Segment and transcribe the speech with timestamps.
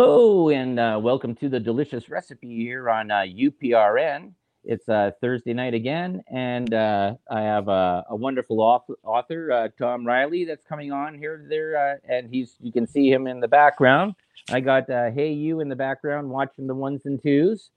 [0.00, 4.32] Hello, and uh, welcome to the delicious recipe here on uh, UPRN.
[4.62, 10.04] It's uh, Thursday night again, and uh, I have a, a wonderful author, uh, Tom
[10.04, 11.44] Reiley, that's coming on here.
[11.48, 14.14] There, uh, and he's you can see him in the background.
[14.48, 17.70] I got Hey You in the background watching the ones and twos,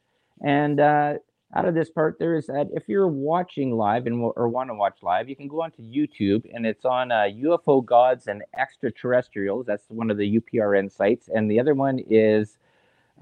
[0.46, 0.80] and
[1.54, 4.74] out of this part there is that if you're watching live and or want to
[4.74, 9.66] watch live, you can go onto YouTube and it's on UFO Gods and Extraterrestrials.
[9.66, 12.58] That's one of the UPRN sites, and the other one is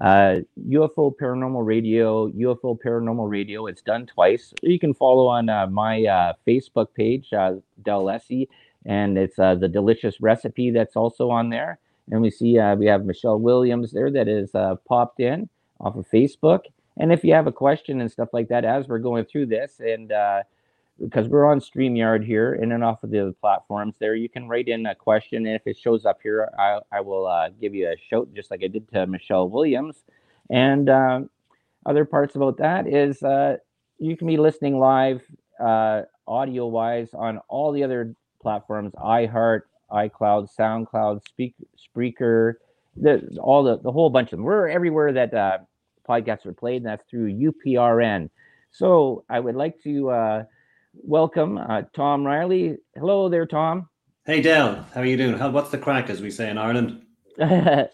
[0.00, 3.66] uh, UFO Paranormal Radio, UFO Paranormal Radio.
[3.66, 4.54] It's done twice.
[4.62, 7.54] You can follow on uh, my uh, Facebook page, uh,
[7.84, 8.48] Del Essie,
[8.86, 11.78] and it's uh, the delicious recipe that's also on there.
[12.10, 15.48] And we see uh, we have Michelle Williams there that is uh, popped in
[15.80, 16.60] off of Facebook.
[16.98, 19.80] And if you have a question and stuff like that as we're going through this,
[19.80, 20.12] and
[21.00, 24.14] because we're on StreamYard here in and off of the other platforms there.
[24.14, 27.26] You can write in a question, and if it shows up here, I, I will
[27.26, 30.04] uh, give you a shout, just like I did to Michelle Williams.
[30.50, 31.20] And uh,
[31.86, 33.56] other parts about that is uh,
[33.98, 35.22] you can be listening live,
[35.58, 42.54] uh, audio wise, on all the other platforms iHeart, iCloud, SoundCloud, Speak, Spreaker,
[42.96, 44.44] the, all the, the whole bunch of them.
[44.44, 45.58] We're everywhere that uh,
[46.10, 48.28] podcasts are played, and that's through UPRN.
[48.72, 50.44] So I would like to uh,
[50.94, 52.78] welcome uh, Tom Reiley.
[52.96, 53.88] Hello there, Tom.
[54.26, 54.86] Hey, Dell.
[54.92, 55.38] How are you doing?
[55.38, 57.02] How, what's the crack, as we say in Ireland?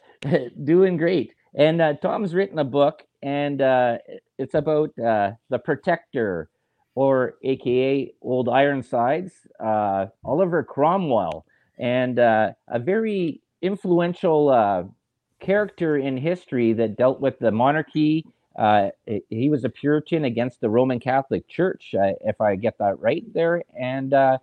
[0.65, 1.33] doing great.
[1.55, 3.99] And uh, Tom's written a book, and uh,
[4.39, 6.49] it's about uh, the Protector,
[6.95, 11.45] or AKA Old Ironsides, uh, Oliver Cromwell,
[11.79, 14.93] and uh, a very influential
[15.41, 18.25] character in history that dealt with the monarchy
[18.57, 18.89] uh,
[19.29, 23.23] he was a Puritan against the Roman Catholic Church, uh, if I get that right
[23.35, 23.63] there.
[23.79, 24.39] And uh,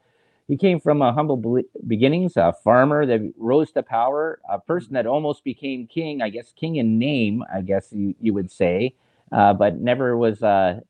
[0.48, 5.08] he came from a humble beginnings, a farmer that rose to power, a person that
[5.08, 8.94] almost became king, I guess, king in name, I guess you, you would say,
[9.32, 10.82] uh, but never was, uh,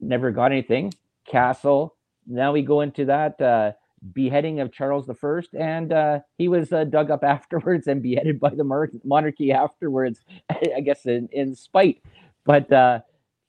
[0.00, 0.94] never got anything.
[1.26, 1.94] Castle.
[2.26, 3.72] Now we go into that uh,
[4.12, 8.50] beheading of Charles I, and uh, he was uh, dug up afterwards and beheaded by
[8.50, 8.64] the
[9.04, 10.20] monarchy afterwards,
[10.50, 12.02] I guess in, in spite.
[12.44, 13.00] But uh,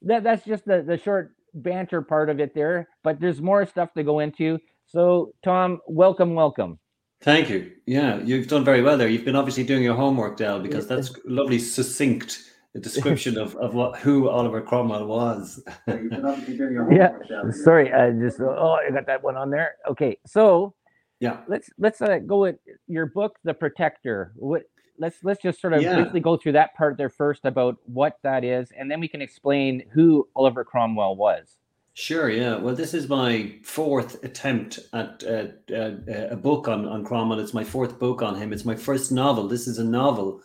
[0.03, 2.88] that that's just the the short banter part of it there.
[3.03, 4.59] But there's more stuff to go into.
[4.88, 6.79] So Tom, welcome, welcome.
[7.22, 7.72] Thank you.
[7.85, 9.07] Yeah, you've done very well there.
[9.07, 12.39] You've been obviously doing your homework, Dell, because that's lovely, succinct
[12.79, 15.63] description of, of what who Oliver Cromwell was.
[15.87, 17.11] yeah.
[17.51, 19.75] Sorry, I just oh I got that one on there.
[19.89, 20.73] Okay, so
[21.19, 24.33] yeah, let's let's uh, go with your book, The Protector.
[24.35, 24.63] What
[24.99, 25.95] let's let's just sort of yeah.
[25.95, 29.21] briefly go through that part there first about what that is, and then we can
[29.21, 31.57] explain who Oliver Cromwell was.
[31.93, 32.29] Sure.
[32.29, 32.57] Yeah.
[32.57, 35.91] Well, this is my fourth attempt at uh, uh,
[36.31, 37.39] a book on on Cromwell.
[37.39, 38.51] It's my fourth book on him.
[38.51, 39.47] It's my first novel.
[39.47, 40.41] This is a novel,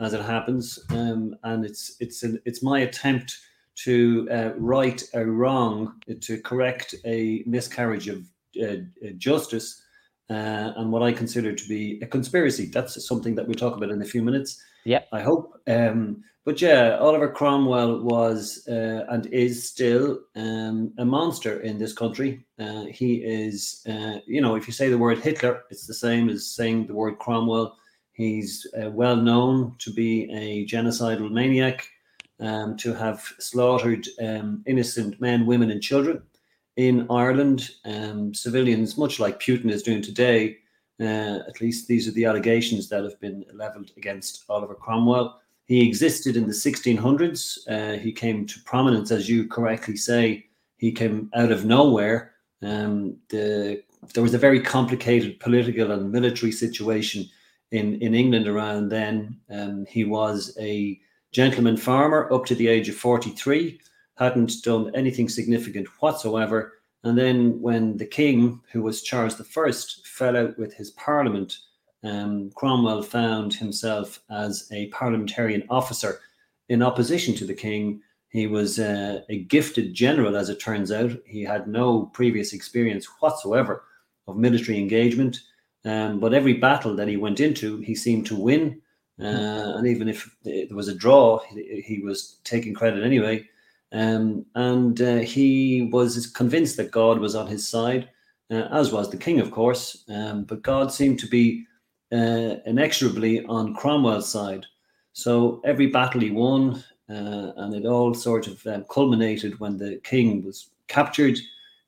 [0.00, 3.38] as it happens, um, and it's it's an, it's my attempt
[3.76, 8.24] to uh, right a wrong, to correct a miscarriage of
[8.62, 8.76] uh,
[9.18, 9.82] justice
[10.30, 12.66] uh, and what I consider to be a conspiracy.
[12.66, 14.60] That's something that we'll talk about in a few minutes.
[14.84, 15.60] Yeah, I hope.
[15.66, 21.94] Um, but yeah, Oliver Cromwell was uh, and is still um, a monster in this
[21.94, 22.44] country.
[22.58, 26.28] Uh, he is, uh, you know, if you say the word Hitler, it's the same
[26.28, 27.76] as saying the word Cromwell.
[28.14, 31.88] He's uh, well known to be a genocidal maniac,
[32.40, 36.22] um, to have slaughtered um, innocent men, women, and children
[36.76, 40.58] in Ireland, um, civilians, much like Putin is doing today,
[41.00, 45.40] uh, at least these are the allegations that have been leveled against Oliver Cromwell.
[45.66, 47.58] He existed in the 1600s.
[47.68, 50.46] Uh, he came to prominence, as you correctly say.
[50.76, 52.32] He came out of nowhere.
[52.62, 53.82] Um, the,
[54.12, 57.28] there was a very complicated political and military situation
[57.74, 59.36] in, in England around then.
[59.50, 61.00] Um, he was a
[61.32, 63.80] gentleman farmer up to the age of 43
[64.16, 66.74] hadn't done anything significant whatsoever.
[67.02, 69.72] And then when the king, who was Charles I,
[70.04, 71.58] fell out with his parliament,
[72.04, 76.20] um, Cromwell found himself as a parliamentarian officer
[76.68, 78.00] in opposition to the king.
[78.28, 81.12] He was uh, a gifted general, as it turns out.
[81.26, 83.84] He had no previous experience whatsoever
[84.28, 85.40] of military engagement.
[85.84, 88.80] Um, but every battle that he went into, he seemed to win.
[89.20, 93.48] Uh, and even if there was a draw, he, he was taking credit anyway.
[93.92, 98.08] Um, and uh, he was convinced that God was on his side,
[98.50, 100.04] uh, as was the king, of course.
[100.08, 101.64] Um, but God seemed to be
[102.12, 104.66] uh, inexorably on Cromwell's side.
[105.12, 110.00] So every battle he won, uh, and it all sort of um, culminated when the
[110.02, 111.38] king was captured.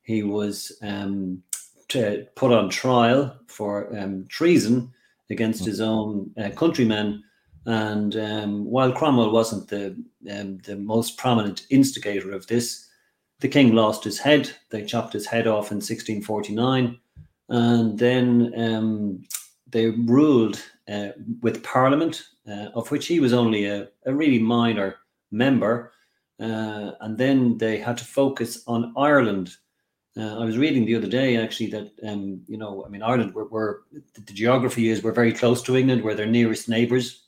[0.03, 1.43] He was um,
[1.89, 4.93] put on trial for um, treason
[5.31, 7.23] against his own uh, countrymen
[7.67, 9.97] And um, while Cromwell wasn't the
[10.31, 12.89] um, the most prominent instigator of this,
[13.41, 14.51] the king lost his head.
[14.71, 16.99] They chopped his head off in 1649,
[17.49, 19.25] and then um,
[19.69, 21.09] they ruled uh,
[21.43, 24.97] with Parliament, uh, of which he was only a, a really minor
[25.31, 25.93] member.
[26.39, 29.57] Uh, and then they had to focus on Ireland.
[30.17, 33.35] Uh, I was reading the other day actually that um, you know I mean Ireland
[33.35, 33.79] we're, we're,
[34.15, 37.23] the geography is we're very close to England we're their nearest neighbours.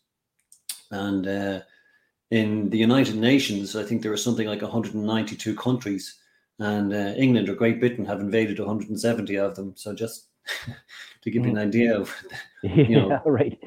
[0.90, 1.61] And uh,
[2.31, 6.14] in the United Nations I think there are something like 192 countries.
[6.61, 9.75] And uh, England or Great Britain have invaded 170 of them.
[9.76, 10.26] So just
[11.23, 11.67] to give you an mm.
[11.67, 12.14] idea of
[12.62, 13.62] you know yeah, right.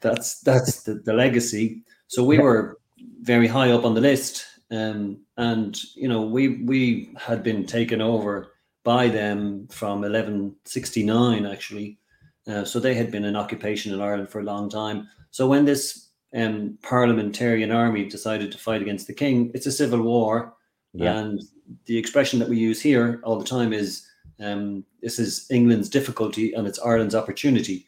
[0.00, 1.82] that's that's the, the legacy.
[2.06, 2.78] So we were
[3.22, 8.00] very high up on the list um, and you know we we had been taken
[8.00, 8.52] over
[8.88, 11.98] by them from 1169 actually.
[12.46, 15.06] Uh, so they had been in occupation in Ireland for a long time.
[15.30, 20.00] So when this um, parliamentarian army decided to fight against the king it's a civil
[20.00, 20.54] war.
[20.94, 21.18] Yeah.
[21.18, 21.42] and
[21.84, 24.06] the expression that we use here all the time is
[24.40, 27.84] um, this is England's difficulty and it's Ireland's opportunity.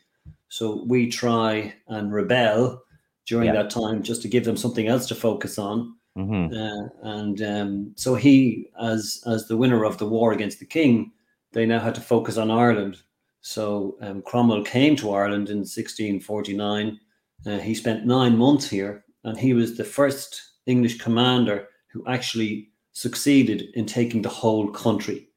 [0.48, 2.82] So we try and rebel
[3.26, 3.62] during yeah.
[3.62, 6.54] that time just to give them something else to focus on Mm-hmm.
[6.54, 11.12] Uh, and um, so he, as as the winner of the war against the king,
[11.52, 12.98] they now had to focus on Ireland.
[13.40, 17.00] So um, Cromwell came to Ireland in 1649.
[17.46, 22.68] Uh, he spent nine months here, and he was the first English commander who actually
[22.92, 25.28] succeeded in taking the whole country.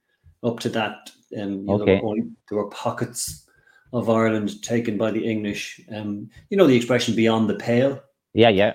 [0.43, 1.09] Up to that,
[1.39, 2.01] um, okay.
[2.01, 2.15] know,
[2.49, 3.47] there were pockets
[3.93, 5.79] of Ireland taken by the English.
[5.95, 8.01] Um, you know the expression "beyond the pale."
[8.33, 8.73] Yeah, yeah.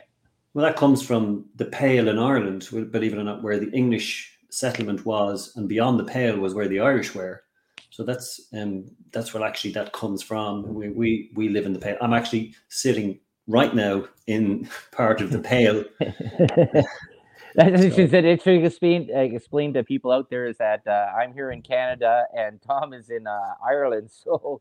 [0.59, 4.37] Well, that comes from the Pale in Ireland, believe it or not, where the English
[4.51, 7.45] settlement was, and beyond the Pale was where the Irish were.
[7.91, 10.75] So that's um, that's where actually that comes from.
[10.75, 11.99] We, we we live in the Pale.
[12.01, 15.85] I'm actually sitting right now in part of the Pale.
[17.59, 18.07] That's so.
[18.07, 18.25] said.
[18.25, 21.61] It should explain uh, explain to people out there is that uh, I'm here in
[21.61, 24.61] Canada and Tom is in uh, Ireland, so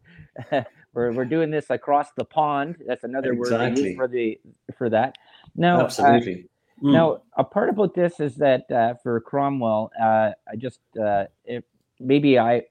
[0.94, 2.78] we're we're doing this across the pond.
[2.88, 3.90] That's another exactly.
[3.90, 4.40] word for the
[4.78, 5.16] for that.
[5.56, 6.50] Now, uh, absolutely.
[6.84, 6.94] Mm.
[6.94, 11.64] Now, a part about this is that uh, for Cromwell, uh, I just uh, if
[12.00, 12.64] maybe I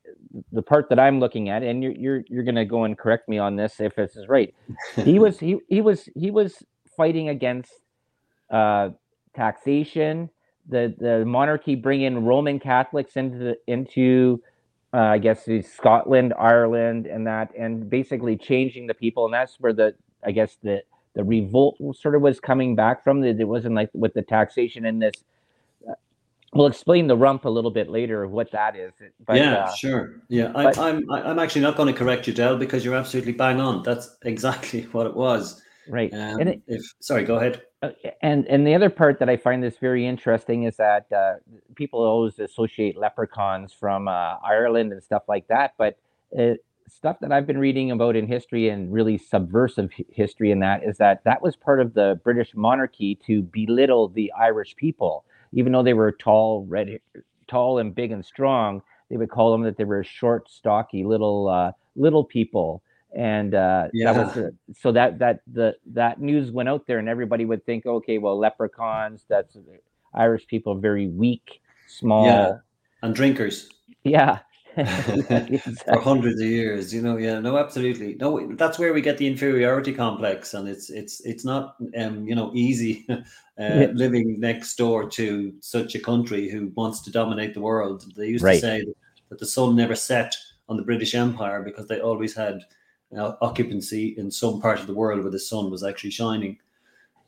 [0.50, 3.28] the part that I'm looking at, and you're you're you're going to go and correct
[3.28, 4.52] me on this if this is right.
[4.96, 6.64] he was he he was he was
[6.96, 7.72] fighting against
[8.50, 8.90] uh,
[9.36, 10.30] taxation,
[10.68, 14.42] the the monarchy bringing Roman Catholics into the, into
[14.92, 19.72] uh, I guess Scotland, Ireland, and that, and basically changing the people, and that's where
[19.72, 19.94] the
[20.24, 20.82] I guess the
[21.14, 23.22] the revolt sort of was coming back from.
[23.22, 25.14] It wasn't like with the taxation and this.
[25.88, 25.94] Uh,
[26.52, 28.92] we'll explain the rump a little bit later of what that is.
[29.26, 30.14] But, yeah, uh, sure.
[30.28, 33.32] Yeah, I, but, I'm I'm actually not going to correct you, Del, because you're absolutely
[33.32, 33.82] bang on.
[33.82, 35.62] That's exactly what it was.
[35.88, 36.12] Right.
[36.12, 37.62] Um, it, if sorry, go ahead.
[37.86, 41.34] Uh, and and the other part that I find this very interesting is that uh,
[41.74, 45.98] people always associate leprechauns from uh, Ireland and stuff like that, but
[46.32, 50.84] it, stuff that I've been reading about in history and really subversive history in that
[50.84, 55.72] is that that was part of the British monarchy to belittle the Irish people, even
[55.72, 57.00] though they were tall, red,
[57.48, 58.82] tall and big and strong.
[59.10, 62.82] They would call them that they were short, stocky, little, uh, little people.
[63.14, 64.12] And uh, yeah.
[64.12, 67.86] that was so that that the that news went out there, and everybody would think,
[67.86, 69.24] okay, well, leprechauns.
[69.28, 69.56] That's
[70.12, 72.58] Irish people, very weak, small, yeah.
[73.02, 73.68] and drinkers.
[74.04, 74.40] Yeah,
[74.76, 79.26] for hundreds of years you know yeah no absolutely no that's where we get the
[79.26, 83.16] inferiority complex and it's it's it's not um you know easy uh,
[83.58, 83.86] yeah.
[83.94, 88.44] living next door to such a country who wants to dominate the world they used
[88.44, 88.56] right.
[88.56, 88.84] to say
[89.30, 90.36] that the sun never set
[90.68, 92.60] on the british empire because they always had
[93.16, 96.58] occupancy in some part of the world where the sun was actually shining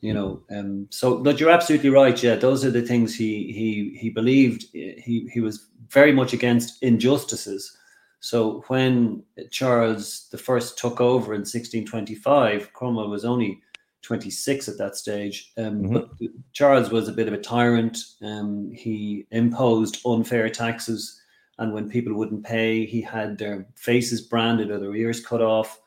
[0.01, 3.97] you know um so but you're absolutely right yeah those are the things he he
[3.97, 7.77] he believed he he was very much against injustices
[8.19, 13.61] so when charles the first took over in 1625 cromwell was only
[14.01, 15.93] 26 at that stage um, mm-hmm.
[15.93, 16.09] but
[16.53, 21.18] charles was a bit of a tyrant um, he imposed unfair taxes
[21.59, 25.81] and when people wouldn't pay he had their faces branded or their ears cut off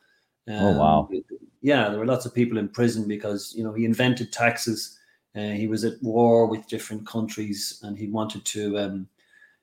[0.49, 1.09] um, oh wow
[1.63, 4.99] yeah, there were lots of people in prison because you know he invented taxes.
[5.35, 9.09] Uh, he was at war with different countries, and he wanted to, um,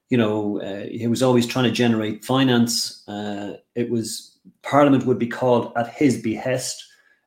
[0.10, 3.08] you know, uh, he was always trying to generate finance.
[3.08, 6.84] Uh, it was Parliament would be called at his behest,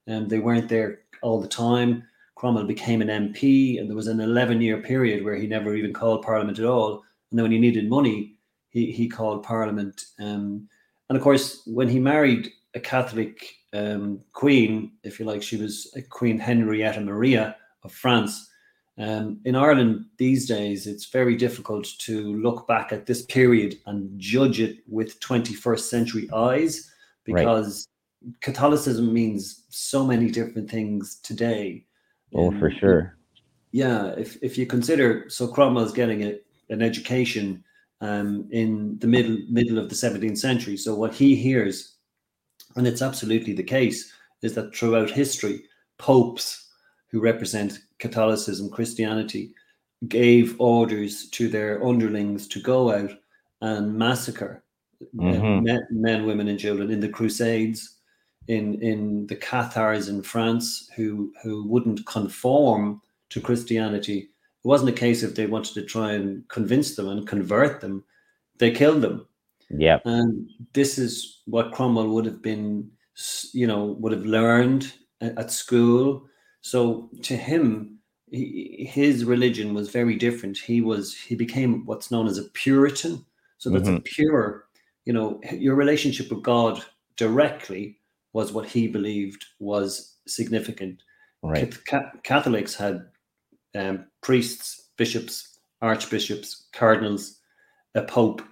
[0.06, 2.02] and they weren't there all the time.
[2.34, 6.22] Cromwell became an MP, and there was an 11-year period where he never even called
[6.22, 7.04] Parliament at all.
[7.30, 8.34] And then when he needed money,
[8.72, 10.04] he he called Parliament.
[10.18, 10.68] Um,
[11.08, 15.94] and of course, when he married a Catholic um, queen, if you like, she was
[16.10, 18.48] Queen Henrietta Maria of France.
[18.98, 24.10] Um, in Ireland these days, it's very difficult to look back at this period and
[24.18, 26.90] judge it with 21st century eyes
[27.24, 27.88] because
[28.22, 28.34] right.
[28.40, 31.86] Catholicism means so many different things today.
[32.34, 33.16] Oh, um, for sure.
[33.72, 36.38] Yeah, if, if you consider, so Cromwell's getting a,
[36.68, 37.64] an education
[38.02, 40.76] um, in the middle middle of the 17th century.
[40.76, 41.96] So what he hears,
[42.76, 45.62] and it's absolutely the case, is that throughout history,
[45.98, 46.68] popes
[47.10, 49.54] who represent Catholicism, Christianity,
[50.08, 53.12] gave orders to their underlings to go out
[53.60, 54.64] and massacre
[55.14, 55.64] mm-hmm.
[55.64, 57.98] men, men, women, and children in the Crusades,
[58.48, 64.31] in in the Cathars in France, who who wouldn't conform to Christianity
[64.64, 68.04] it wasn't a case if they wanted to try and convince them and convert them,
[68.58, 69.26] they killed them.
[69.70, 69.98] Yeah.
[70.04, 72.90] And this is what Cromwell would have been,
[73.52, 76.26] you know, would have learned at school.
[76.60, 77.98] So to him,
[78.30, 80.58] he, his religion was very different.
[80.58, 83.24] He was he became what's known as a Puritan.
[83.58, 83.96] So that's mm-hmm.
[83.96, 84.66] a pure,
[85.04, 86.82] you know, your relationship with God
[87.16, 87.98] directly
[88.32, 91.02] was what he believed was significant.
[91.42, 91.76] Right.
[92.22, 93.06] Catholics had
[93.74, 97.38] um, priests, bishops, archbishops, cardinals,
[97.94, 98.42] a pope.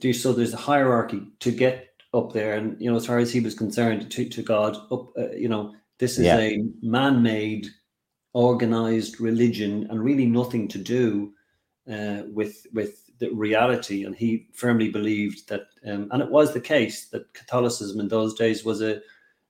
[0.00, 3.32] Do so there's a hierarchy to get up there, and you know, as far as
[3.32, 6.38] he was concerned, to, to God, up, uh, you know, this is yeah.
[6.38, 7.68] a man-made,
[8.34, 11.32] organized religion, and really nothing to do
[11.90, 14.04] uh, with with the reality.
[14.04, 18.34] And he firmly believed that, um, and it was the case that Catholicism in those
[18.34, 19.00] days was a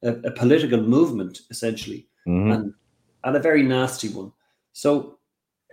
[0.02, 2.52] a, a political movement essentially, mm-hmm.
[2.52, 2.74] and
[3.24, 4.32] and a very nasty one.
[4.76, 5.16] So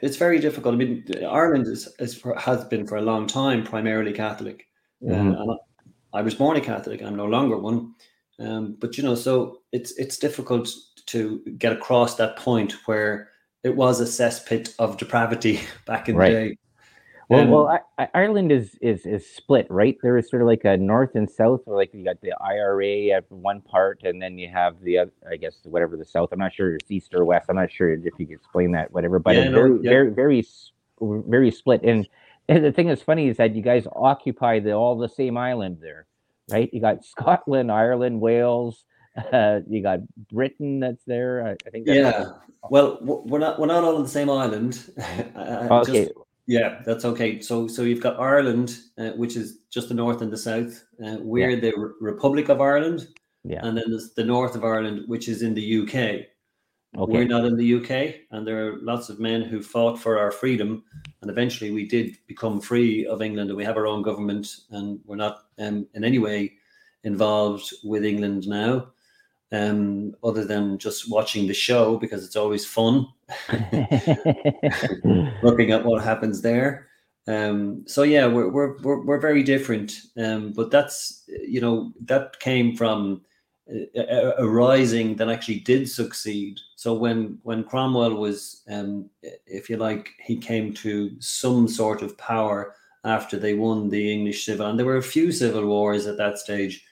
[0.02, 0.76] it's very difficult.
[0.76, 4.66] I mean, Ireland is, is for, has been for a long time primarily Catholic,
[5.04, 5.32] mm-hmm.
[5.32, 7.02] uh, and I, I, was born a Catholic.
[7.02, 7.96] I'm no longer one,
[8.40, 10.70] um, but you know, so it's it's difficult
[11.08, 13.32] to get across that point where
[13.66, 16.30] it was a cesspit of depravity back in right.
[16.30, 16.58] the day.
[17.30, 19.98] Well, well, I, I, Ireland is is is split, right?
[20.04, 23.16] There is sort of like a north and south, or like you got the IRA
[23.16, 26.30] at one part, and then you have the other, I guess whatever the south.
[26.32, 27.46] I'm not sure it's east or west.
[27.50, 29.20] I'm not sure if you could explain that, whatever.
[29.20, 29.90] But yeah, no, very, yeah.
[29.90, 30.46] very, very,
[31.00, 31.82] very split.
[31.84, 32.08] And,
[32.50, 35.78] and the thing that's funny is that you guys occupy the all the same island
[35.82, 36.08] there,
[36.52, 36.70] right?
[36.74, 38.86] You got Scotland, Ireland, Wales.
[39.32, 40.00] Uh, you got
[40.32, 41.46] Britain that's there.
[41.48, 41.88] I, I think.
[41.88, 42.32] yeah.
[42.70, 44.90] Well, we're not we're not all on the same island.
[45.38, 46.06] okay.
[46.06, 46.14] Just,
[46.46, 47.40] yeah, that's okay.
[47.40, 50.84] So, so you've got Ireland, uh, which is just the north and the south.
[51.04, 51.60] Uh, we're yeah.
[51.60, 53.08] the Re- Republic of Ireland,
[53.44, 56.28] yeah, and then there's the north of Ireland, which is in the UK.
[56.96, 57.12] Okay.
[57.12, 60.32] We're not in the UK, and there are lots of men who fought for our
[60.32, 60.84] freedom,
[61.22, 65.00] and eventually we did become free of England, and we have our own government, and
[65.06, 66.54] we're not um, in any way
[67.04, 68.93] involved with England now
[69.54, 73.08] um, other than just watching the show because it's always fun
[75.44, 76.88] looking at what happens there.
[77.28, 79.94] Um, so yeah, we're, we're, we're, we're very different.
[80.18, 83.22] Um, but that's, you know, that came from
[83.70, 86.60] a, a, rising that actually did succeed.
[86.76, 92.18] So when, when Cromwell was, um, if you like, he came to some sort of
[92.18, 96.18] power after they won the English civil, and there were a few civil wars at
[96.18, 96.84] that stage.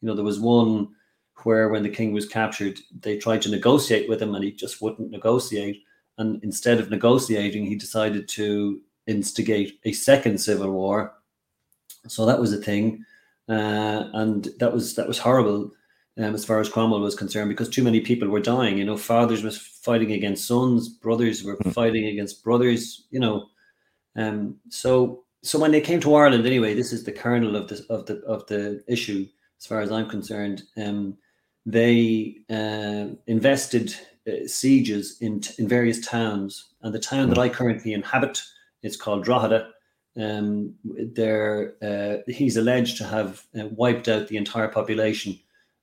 [0.00, 0.88] You know, there was one
[1.44, 4.80] where when the king was captured, they tried to negotiate with him and he just
[4.80, 5.82] wouldn't negotiate.
[6.18, 11.14] And instead of negotiating, he decided to instigate a second civil war.
[12.06, 13.04] So that was a thing,
[13.48, 15.70] uh, and that was that was horrible
[16.18, 18.78] um, as far as Cromwell was concerned because too many people were dying.
[18.78, 21.70] You know, fathers were fighting against sons, brothers were hmm.
[21.70, 23.06] fighting against brothers.
[23.10, 23.46] You know,
[24.16, 27.84] um, so so when they came to Ireland, anyway, this is the kernel of the
[27.90, 29.26] of the of the issue
[29.60, 30.62] as far as I'm concerned.
[30.76, 31.16] Um,
[31.66, 33.94] they uh, invested
[34.28, 36.72] uh, sieges in, in various towns.
[36.82, 37.42] And the town that hmm.
[37.42, 38.42] I currently inhabit
[38.82, 39.70] is called Drogheda.
[40.18, 45.38] Um, there, uh, he's alleged to have uh, wiped out the entire population,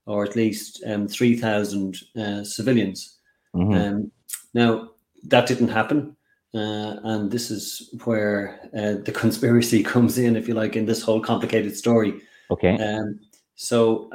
[0.05, 3.17] or at least um, 3,000 uh, civilians.
[3.55, 3.74] Mm-hmm.
[3.74, 4.12] Um,
[4.53, 4.89] now,
[5.24, 6.15] that didn't happen.
[6.53, 11.20] Uh, and this is where the conspiracy comes in, if you like, in this whole
[11.20, 12.22] complicated story.
[12.51, 12.77] Okay.
[12.77, 13.20] Um,
[13.55, 14.10] so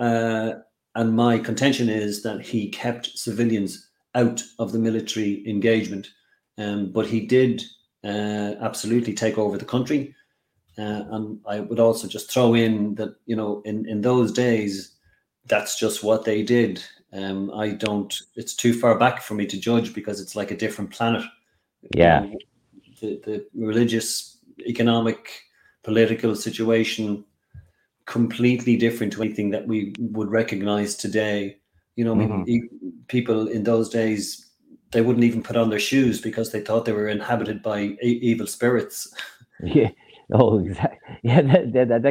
[0.94, 6.08] and my contention is that he kept civilians out of the military engagement.
[6.58, 7.62] Um, but he did
[8.04, 10.14] uh, absolutely take over the country.
[10.78, 14.96] Uh, and I would also just throw in that, you know, in, in those days,
[15.46, 16.82] that's just what they did.
[17.12, 20.56] Um, I don't, it's too far back for me to judge because it's like a
[20.56, 21.24] different planet.
[21.94, 22.26] Yeah.
[23.00, 25.42] The, the religious, economic,
[25.82, 27.24] political situation
[28.10, 31.56] completely different to anything that we would recognize today.
[31.94, 32.68] You know, mm-hmm.
[33.06, 34.50] people in those days
[34.90, 38.46] they wouldn't even put on their shoes because they thought they were inhabited by evil
[38.46, 39.12] spirits.
[39.62, 39.90] Yeah.
[40.32, 40.98] Oh, exactly.
[41.22, 42.02] Yeah, that that that,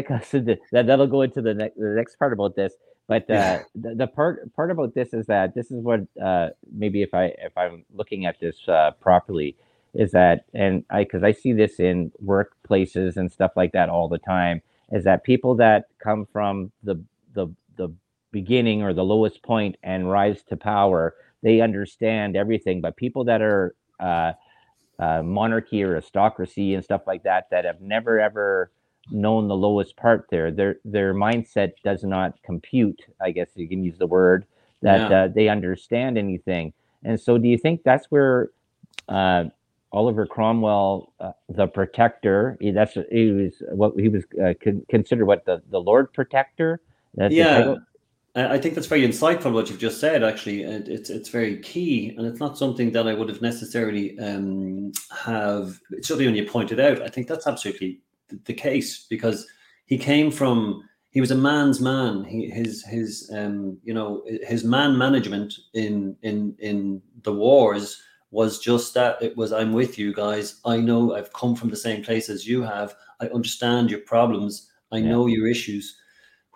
[0.46, 2.74] that, that that'll go into the next the next part about this.
[3.08, 3.64] But uh, yeah.
[3.74, 7.34] the, the, part part about this is that this is what uh, maybe if I
[7.40, 9.56] if I'm looking at this uh, properly
[9.96, 14.08] is that and I because I see this in workplaces and stuff like that all
[14.08, 14.62] the time
[14.92, 17.02] is that people that come from the
[17.34, 17.94] the the
[18.32, 23.42] beginning or the lowest point and rise to power they understand everything but people that
[23.42, 24.34] are uh,
[25.00, 28.72] uh, monarchy or aristocracy and stuff like that that have never ever
[29.12, 33.84] known the lowest part there their their mindset does not compute i guess you can
[33.84, 34.46] use the word
[34.82, 35.24] that yeah.
[35.24, 36.72] uh, they understand anything
[37.04, 38.50] and so do you think that's where
[39.08, 39.46] uh,
[39.92, 45.46] oliver cromwell uh, the protector that's he was what he was uh, con- considered what
[45.46, 46.82] the, the lord protector
[47.16, 47.76] that's yeah
[48.36, 50.24] I think that's very insightful what you've just said.
[50.24, 54.92] Actually, it's it's very key, and it's not something that I would have necessarily um,
[55.12, 55.80] have.
[56.02, 58.02] Certainly, when you pointed out, I think that's absolutely
[58.46, 59.48] the case because
[59.88, 62.24] he came from he was a man's man.
[62.24, 68.60] He, his his um, you know his man management in in in the wars was
[68.60, 69.22] just that.
[69.22, 70.60] It was I'm with you guys.
[70.66, 72.96] I know I've come from the same place as you have.
[73.22, 74.72] I understand your problems.
[74.92, 75.10] I yeah.
[75.10, 75.96] know your issues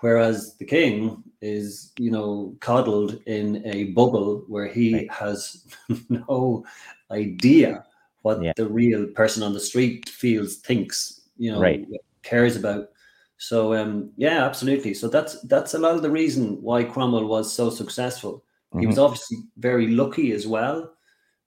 [0.03, 5.12] whereas the king is you know coddled in a bubble where he right.
[5.12, 5.65] has
[6.10, 6.63] no
[7.10, 7.86] idea
[8.24, 8.51] what yeah.
[8.58, 11.88] the real person on the street feels thinks you know right.
[12.22, 12.89] cares about
[13.38, 17.51] so um yeah absolutely so that's that's a lot of the reason why cromwell was
[17.51, 18.82] so successful mm-hmm.
[18.82, 19.06] he was mm-hmm.
[19.06, 20.92] obviously very lucky as well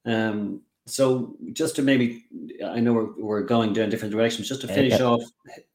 [0.06, 2.24] um so just to maybe
[2.64, 5.02] i know we're, we're going down different directions just to finish okay.
[5.02, 5.22] off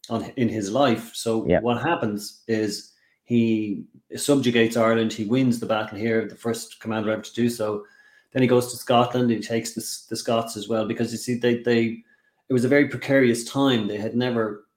[0.10, 1.12] on in his life.
[1.14, 3.86] So what happens is he
[4.16, 7.86] subjugates ireland he wins the battle here the first commander ever to do so.
[8.32, 11.36] Then he goes to scotland he takes the, the scots as well because you see
[11.36, 12.04] they they
[12.50, 13.88] it was a very precarious time.
[13.88, 14.68] They had never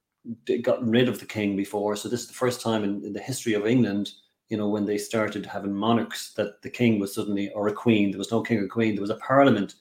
[0.62, 1.96] gotten rid of the king before.
[1.96, 4.12] So this is the first time in, in the history of england
[4.48, 8.11] you know when they started having monarchs that the king was suddenly or a queen
[8.11, 9.74] there was no king or queen there was a parliament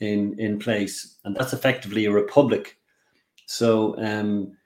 [0.00, 2.78] in in place, and that's effectively a republic.
[3.46, 4.56] So, um,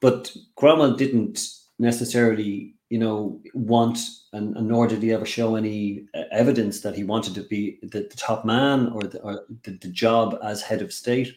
[0.00, 1.40] but Cromwell didn't
[1.78, 3.98] necessarily, you know, want,
[4.32, 7.78] and, and, nor did he ever show any uh, evidence that he wanted to be
[7.82, 11.34] the, the top man or, the, or the, the job as head of state.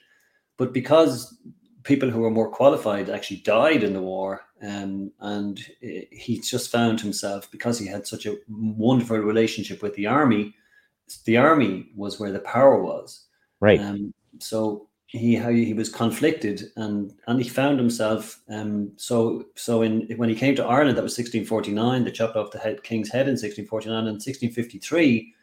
[0.57, 1.37] But because
[1.83, 6.99] people who were more qualified actually died in the war, um, and he just found
[6.99, 10.55] himself because he had such a wonderful relationship with the army.
[11.25, 13.25] The army was where the power was,
[13.59, 13.79] Right.
[13.79, 20.01] Um, so he he was conflicted and and he found himself um so so in
[20.17, 23.27] when he came to Ireland that was 1649 they chopped off the head king's head
[23.27, 25.33] in 1649 and 1653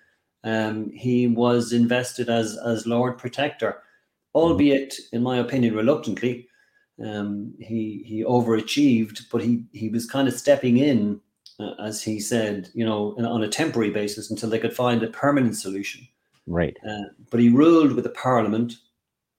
[0.44, 3.82] um he was invested as as Lord Protector
[4.34, 6.48] albeit in my opinion reluctantly
[7.04, 11.20] um he he overachieved but he he was kind of stepping in
[11.58, 15.08] uh, as he said you know on a temporary basis until they could find a
[15.08, 16.06] permanent solution
[16.46, 16.76] Right.
[16.88, 18.74] Uh, but he ruled with the parliament,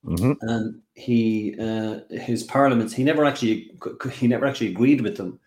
[0.05, 0.33] mm-hmm.
[0.41, 3.71] and he uh, his parliaments he never actually
[4.11, 5.39] he never actually agreed with them.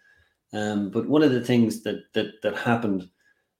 [0.52, 3.08] Um, but one of the things that that that happened,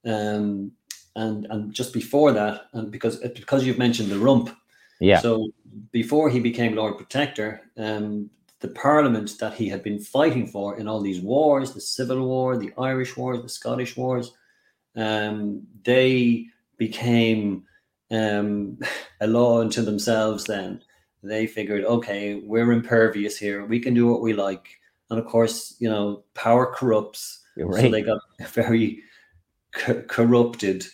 [0.04, 0.72] um,
[1.14, 4.54] and and just before that, and because because you've mentioned the rump,
[5.00, 5.20] yeah.
[5.20, 5.48] So
[5.90, 8.30] before he became Lord Protector, um,
[8.60, 12.56] the Parliament that he had been fighting for in all these wars, the Civil War,
[12.56, 14.32] the Irish Wars, the Scottish Wars,
[14.96, 16.46] um, they
[16.78, 17.64] became
[18.10, 18.78] um,
[19.20, 20.82] a law unto themselves then.
[21.22, 23.64] They figured, okay, we're impervious here.
[23.66, 24.68] We can do what we like.
[25.10, 27.42] And of course, you know, power corrupts.
[27.56, 27.82] Right.
[27.82, 29.02] So they got very
[29.72, 30.86] co- corrupted.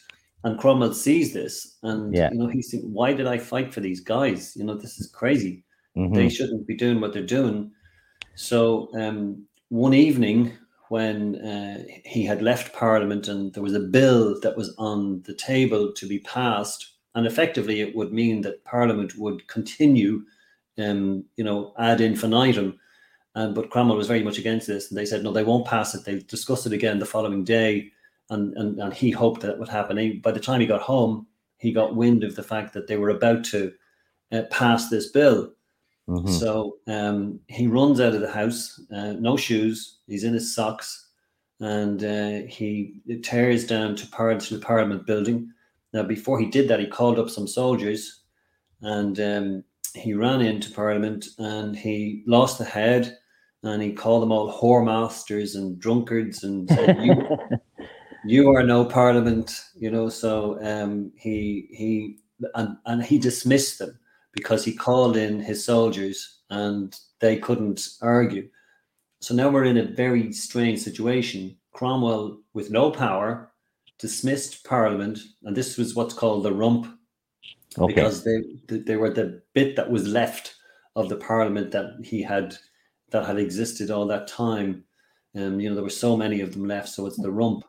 [0.44, 1.77] And Cromwell sees this.
[1.83, 2.31] And, yeah.
[2.33, 4.57] you know, he's thinking, why did I fight for these guys?
[4.57, 5.64] You know, this is crazy.
[5.96, 6.14] Mm-hmm.
[6.14, 7.70] They shouldn't be doing what they're doing.
[8.35, 10.52] So um, one evening,
[10.88, 15.35] when uh, he had left Parliament and there was a bill that was on the
[15.35, 20.24] table to be passed and effectively it would mean that Parliament would continue,
[20.78, 22.78] um, you know, ad infinitum.
[23.35, 25.94] Um, but Cromwell was very much against this, and they said no, they won't pass
[25.94, 26.05] it.
[26.05, 27.90] They discussed it again the following day,
[28.31, 29.96] and and, and he hoped that would happen.
[29.96, 31.26] He, by the time he got home,
[31.57, 33.72] he got wind of the fact that they were about to
[34.33, 35.52] uh, pass this bill.
[36.08, 36.32] Mm-hmm.
[36.32, 39.98] So um, he runs out of the house, uh, no shoes.
[40.06, 41.08] He's in his socks,
[41.60, 45.52] and uh, he tears down to, par- to the Parliament building
[45.92, 48.22] now, before he did that, he called up some soldiers
[48.80, 53.18] and um, he ran into Parliament and he lost the head
[53.62, 57.38] and he called them all whoremasters and drunkards and said, you,
[58.24, 60.08] you are no parliament, you know.
[60.08, 62.18] So um, he he
[62.54, 63.96] and and he dismissed them
[64.33, 68.49] because he called in his soldiers and they couldn't argue.
[69.21, 71.57] So now we're in a very strange situation.
[71.73, 73.53] Cromwell, with no power,
[73.99, 76.87] dismissed Parliament, and this was what's called the rump,
[77.79, 77.95] okay.
[77.95, 80.57] because they they were the bit that was left
[80.97, 82.57] of the Parliament that he had
[83.11, 84.85] that had existed all that time.
[85.35, 87.64] And um, you know there were so many of them left, so it's the rump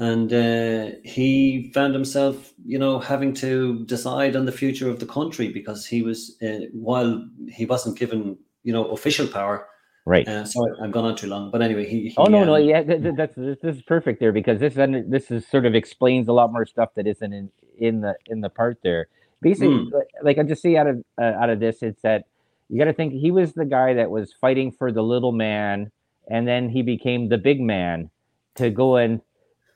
[0.00, 5.04] and uh, he found himself, you know, having to decide on the future of the
[5.04, 9.68] country because he was, uh, while he wasn't given, you know, official power.
[10.06, 10.26] Right.
[10.26, 12.08] Uh, sorry, I've gone on too long, but anyway, he.
[12.08, 15.46] he oh no, um, no, yeah, that's this is perfect there because this this is
[15.46, 18.78] sort of explains a lot more stuff that isn't in in the in the part
[18.82, 19.08] there.
[19.42, 20.02] Basically, mm.
[20.22, 22.24] like I just see out of uh, out of this, it's that
[22.70, 25.92] you got to think he was the guy that was fighting for the little man,
[26.30, 28.08] and then he became the big man
[28.54, 29.20] to go and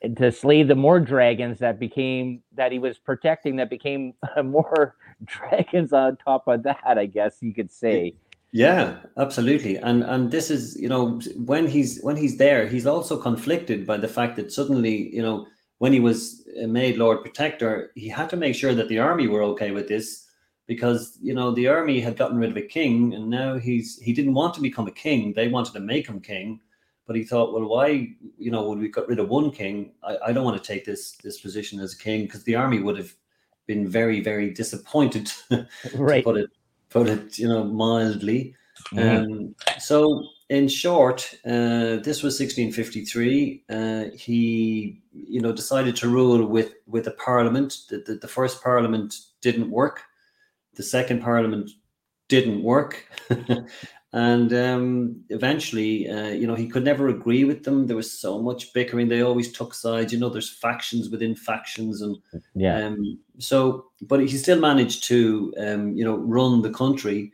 [0.08, 4.14] to slay the more dragons that became that he was protecting that became
[4.44, 8.14] more dragons on top of that i guess you could say.
[8.52, 9.78] Yeah absolutely.
[9.78, 13.96] And and this is you know when he's when he's there he's also conflicted by
[13.96, 15.46] the fact that suddenly you know
[15.78, 19.42] when he was made lord protector he had to make sure that the army were
[19.42, 20.24] okay with this
[20.66, 24.12] because you know the army had gotten rid of a king and now he's he
[24.12, 25.32] didn't want to become a king.
[25.32, 26.60] They wanted to make him king
[27.06, 30.16] but he thought, well, why, you know, when we got rid of one king, I,
[30.26, 32.96] I don't want to take this this position as a king because the army would
[32.96, 33.14] have
[33.66, 35.30] been very, very disappointed.
[35.94, 36.24] right.
[36.24, 36.50] put it,
[36.90, 38.54] put it, you know, mildly.
[38.92, 39.32] Mm-hmm.
[39.32, 43.64] Um, so, in short, uh, this was 1653.
[43.68, 47.78] Uh, he, you know, decided to rule with with a parliament.
[47.88, 50.02] The, the, the first parliament didn't work.
[50.74, 51.70] The second parliament
[52.28, 53.06] didn't work.
[54.14, 57.88] and um, eventually, uh, you know, he could never agree with them.
[57.88, 59.08] There was so much bickering.
[59.08, 60.12] They always took sides.
[60.12, 62.16] You know, there's factions within factions, and
[62.54, 62.86] yeah.
[62.86, 67.32] Um, so, but he still managed to, um, you know, run the country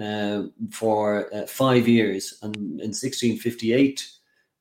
[0.00, 2.38] uh, for uh, five years.
[2.40, 4.08] And in 1658,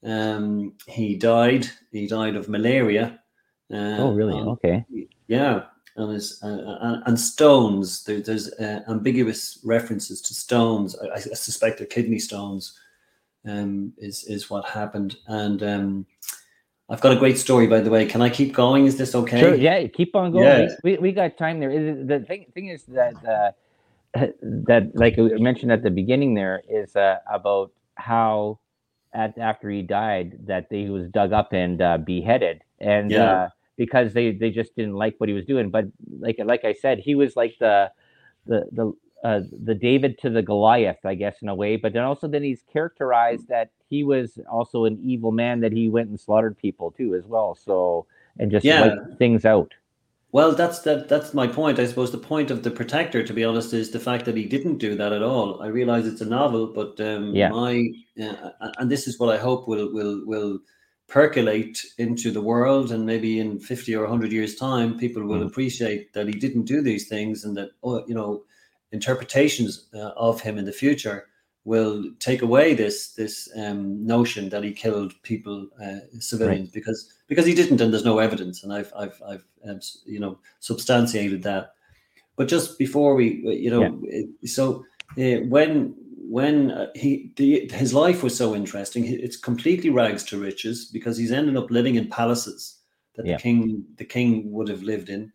[0.03, 1.67] um, he died.
[1.93, 3.17] He died of malaria.
[3.73, 4.33] Uh, oh, really?
[4.33, 4.83] Okay.
[5.27, 5.63] Yeah,
[5.95, 8.03] and, his, uh, and stones.
[8.03, 10.95] There, there's uh, ambiguous references to stones.
[10.99, 12.77] I, I, suspect they're kidney stones.
[13.47, 16.05] Um, is is what happened, and um,
[16.89, 18.05] I've got a great story, by the way.
[18.05, 18.85] Can I keep going?
[18.85, 19.39] Is this okay?
[19.39, 19.55] Sure.
[19.55, 20.43] Yeah, keep on going.
[20.43, 20.67] Yeah.
[20.83, 21.71] We, we got time there.
[21.71, 23.51] The thing thing is that uh,
[24.67, 28.59] that like I mentioned at the beginning there is uh, about how
[29.11, 33.09] at after he died that he was dug up and uh, beheaded and.
[33.09, 33.49] Yeah uh,
[33.81, 35.71] because they they just didn't like what he was doing.
[35.71, 35.85] But
[36.19, 37.91] like like I said, he was like the
[38.45, 38.93] the the
[39.27, 41.77] uh, the David to the Goliath, I guess, in a way.
[41.77, 45.89] But then also then he's characterized that he was also an evil man that he
[45.89, 47.55] went and slaughtered people too as well.
[47.55, 48.05] So
[48.37, 48.97] and just yeah.
[49.17, 49.73] things out.
[50.31, 51.09] Well, that's that.
[51.09, 51.79] That's my point.
[51.79, 54.45] I suppose the point of the protector, to be honest, is the fact that he
[54.45, 55.59] didn't do that at all.
[55.61, 57.49] I realize it's a novel, but um, yeah.
[57.49, 57.89] my
[58.23, 60.59] uh, and this is what I hope will will will
[61.11, 65.45] percolate into the world and maybe in 50 or 100 years time people will mm.
[65.45, 68.43] appreciate that he didn't do these things and that oh, you know
[68.93, 71.27] interpretations uh, of him in the future
[71.65, 76.73] will take away this this um, notion that he killed people uh, civilians right.
[76.73, 80.39] because because he didn't and there's no evidence and I've I've I've um, you know
[80.61, 81.73] substantiated that
[82.37, 84.21] but just before we you know yeah.
[84.45, 84.85] so
[85.19, 85.93] uh, when
[86.31, 91.17] when uh, he the, his life was so interesting, it's completely rags to riches because
[91.17, 92.77] he's ended up living in palaces
[93.15, 93.35] that yeah.
[93.35, 95.29] the king the king would have lived in.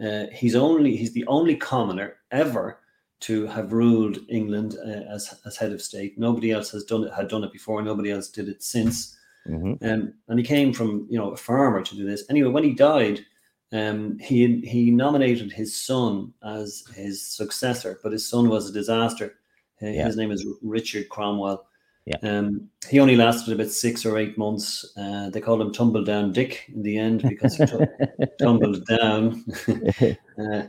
[0.00, 2.78] Uh, he's only he's the only commoner ever
[3.20, 6.16] to have ruled England uh, as as head of state.
[6.16, 7.82] Nobody else has done it had done it before.
[7.82, 9.18] Nobody else did it since.
[9.48, 9.84] Mm-hmm.
[9.84, 12.22] Um, and he came from you know a farmer to do this.
[12.30, 13.26] Anyway, when he died,
[13.72, 19.34] um, he he nominated his son as his successor, but his son was a disaster.
[19.82, 20.06] Uh, yeah.
[20.06, 21.64] His name is Richard Cromwell.
[22.06, 22.16] Yeah.
[22.22, 24.94] Um, he only lasted about six or eight months.
[24.96, 27.76] Uh, they called him Tumble Down Dick in the end because he t-
[28.40, 29.44] tumbled down.
[30.38, 30.62] uh,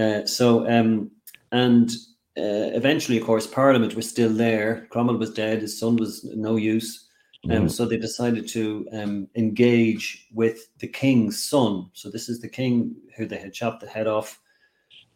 [0.00, 1.10] uh, so, um,
[1.50, 1.90] and
[2.38, 4.86] uh, eventually, of course, Parliament was still there.
[4.90, 5.62] Cromwell was dead.
[5.62, 7.08] His son was no use.
[7.50, 7.70] Um, mm.
[7.70, 11.90] So they decided to um, engage with the king's son.
[11.92, 14.40] So this is the king who they had chopped the head off,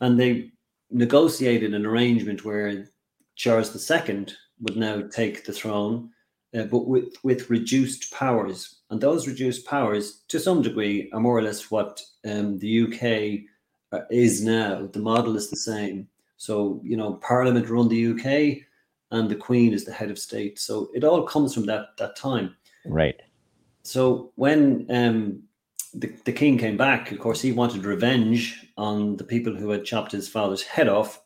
[0.00, 0.50] and they
[0.90, 2.88] negotiated an arrangement where
[3.36, 4.26] Charles II
[4.60, 6.10] would now take the throne,
[6.54, 8.80] uh, but with, with reduced powers.
[8.90, 13.44] And those reduced powers, to some degree, are more or less what um, the UK
[13.92, 14.86] uh, is now.
[14.86, 16.08] The model is the same.
[16.36, 18.66] So, you know, Parliament run the UK
[19.12, 20.58] and the Queen is the head of state.
[20.58, 22.56] So it all comes from that, that time.
[22.84, 23.14] Right.
[23.84, 25.44] so when um,
[25.94, 29.84] the, the king came back, of course, he wanted revenge on the people who had
[29.84, 31.21] chopped his father's head off,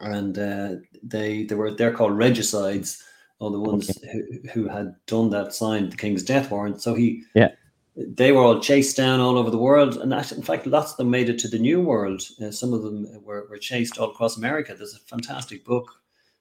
[0.00, 3.02] and uh, they they were they're called regicides,
[3.38, 4.12] or the ones okay.
[4.12, 6.82] who, who had done that, signed the king's death warrant.
[6.82, 7.50] So he yeah
[7.96, 10.96] they were all chased down all over the world, and actually, in fact, lots of
[10.96, 12.22] them made it to the New World.
[12.42, 14.74] Uh, some of them were, were chased all across America.
[14.74, 15.90] There's a fantastic book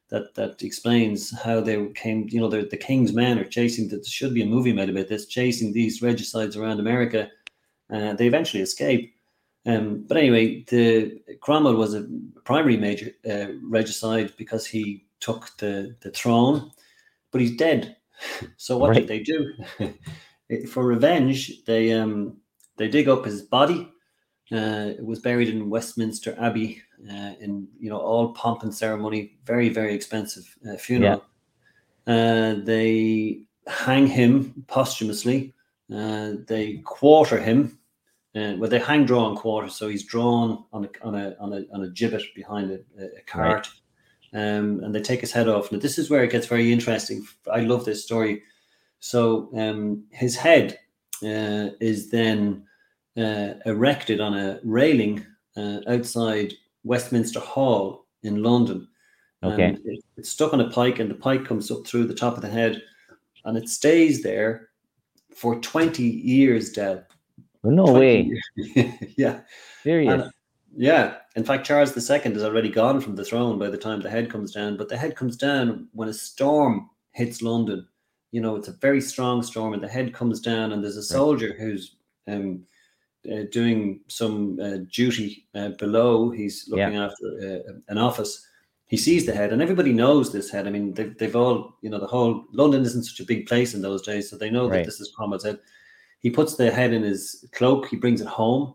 [0.10, 2.28] that that explains how they came.
[2.30, 3.90] You know, the, the king's men are chasing.
[3.90, 7.30] That there should be a movie made about this, chasing these regicides around America.
[7.90, 9.16] Uh, they eventually escape.
[9.66, 12.08] Um, but anyway, the Cromwell was a
[12.44, 16.72] primary major uh, regicide because he took the the throne,
[17.32, 17.96] but he's dead.
[18.58, 19.00] So what right.
[19.00, 19.54] did they do?
[20.68, 22.38] for revenge, they um
[22.76, 23.90] they dig up his body.
[24.52, 29.38] Uh, it was buried in Westminster Abbey uh, in you know all pomp and ceremony,
[29.46, 31.24] very very expensive uh, funeral.
[32.08, 32.14] Yeah.
[32.14, 35.54] Uh, they hang him posthumously.
[35.94, 37.79] Uh, they quarter him.
[38.40, 39.70] Uh, well, they hang, draw, and quarter.
[39.70, 43.22] So he's drawn on a on a on a, on a gibbet behind a, a
[43.28, 43.68] cart,
[44.34, 44.42] right.
[44.42, 45.72] um, and they take his head off.
[45.72, 47.26] Now this is where it gets very interesting.
[47.52, 48.44] I love this story
[49.00, 50.78] so um, his head
[51.24, 52.66] uh, is then
[53.18, 55.26] uh, erected on a railing
[55.58, 58.88] uh, outside Westminster Hall in London.
[59.44, 59.78] Okay.
[59.86, 62.42] It, it's stuck on a pike, and the pike comes up through the top of
[62.42, 62.82] the head,
[63.46, 64.70] and it stays there
[65.34, 67.06] for 20 years, Dad.
[67.64, 68.32] No way.
[69.18, 69.42] yeah.
[69.84, 70.14] Serious.
[70.14, 70.32] And,
[70.76, 71.18] yeah.
[71.36, 74.32] In fact, Charles II is already gone from the throne by the time the head
[74.32, 77.88] comes down, but the head comes down when a storm hits London
[78.32, 81.04] you know, it's a very strong storm, and the head comes down, and there's a
[81.04, 81.96] soldier who's
[82.28, 82.64] um,
[83.32, 86.30] uh, doing some uh, duty uh, below.
[86.30, 87.06] He's looking yeah.
[87.06, 88.46] after uh, an office.
[88.88, 90.68] He sees the head, and everybody knows this head.
[90.68, 93.74] I mean, they've, they've all, you know, the whole London isn't such a big place
[93.74, 94.78] in those days, so they know right.
[94.78, 95.60] that this is Cromwell's head.
[96.20, 98.74] He puts the head in his cloak, he brings it home,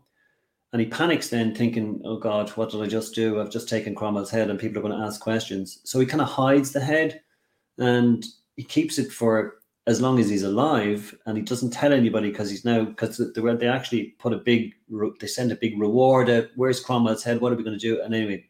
[0.73, 3.41] and he panics then, thinking, "Oh God, what did I just do?
[3.41, 6.23] I've just taken Cromwell's head, and people are going to ask questions." So he kind
[6.23, 7.21] of hides the head,
[7.79, 8.25] and
[8.57, 12.49] he keeps it for as long as he's alive and he doesn't tell anybody because
[12.51, 14.75] he's now because they, they actually put a big
[15.21, 18.01] they send a big reward out where's cromwell's head what are we going to do
[18.03, 18.45] and anyway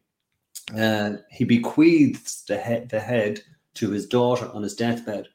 [0.78, 3.40] uh, he bequeaths the head the head
[3.74, 5.28] to his daughter on his deathbed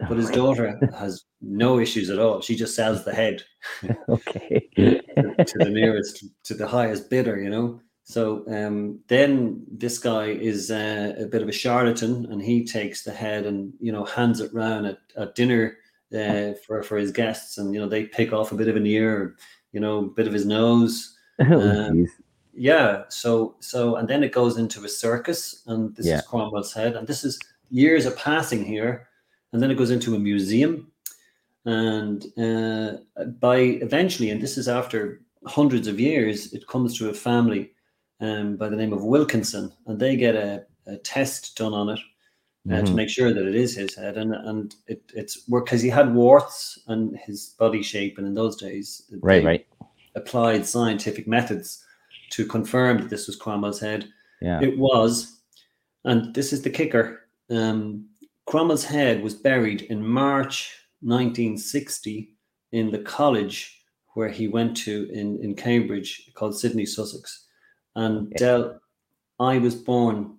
[0.00, 3.42] but his daughter has no issues at all she just sells the head
[4.08, 5.00] okay to,
[5.44, 10.70] to the nearest to the highest bidder you know so um, then this guy is
[10.70, 14.38] uh, a bit of a charlatan, and he takes the head and you know hands
[14.40, 15.76] it round at, at dinner
[16.16, 18.86] uh, for for his guests, and you know they pick off a bit of an
[18.86, 19.34] ear,
[19.72, 21.16] you know, a bit of his nose.
[21.40, 22.06] Oh, um,
[22.54, 23.02] yeah.
[23.08, 26.18] So so and then it goes into a circus, and this yeah.
[26.18, 29.08] is Cromwell's head, and this is years of passing here,
[29.56, 30.92] and then it goes into a museum,
[31.64, 32.98] and uh,
[33.40, 37.72] by eventually, and this is after hundreds of years, it comes to a family
[38.20, 41.98] um, by the name of Wilkinson, and they get a, a test done on it
[42.68, 42.84] uh, mm-hmm.
[42.84, 44.18] to make sure that it is his head.
[44.18, 48.34] And and it, it's work because he had warts and his body shape, and in
[48.34, 49.66] those days, right, right,
[50.16, 51.82] applied scientific methods
[52.32, 54.06] to confirm that this was Cromwell's head.
[54.42, 55.40] Yeah, it was,
[56.04, 57.22] and this is the kicker.
[57.48, 58.10] Um,
[58.46, 62.30] Cromwell's head was buried in March 1960
[62.72, 63.82] in the college
[64.14, 67.46] where he went to in, in Cambridge called Sidney Sussex.
[67.96, 68.80] And Del,
[69.38, 70.38] I was born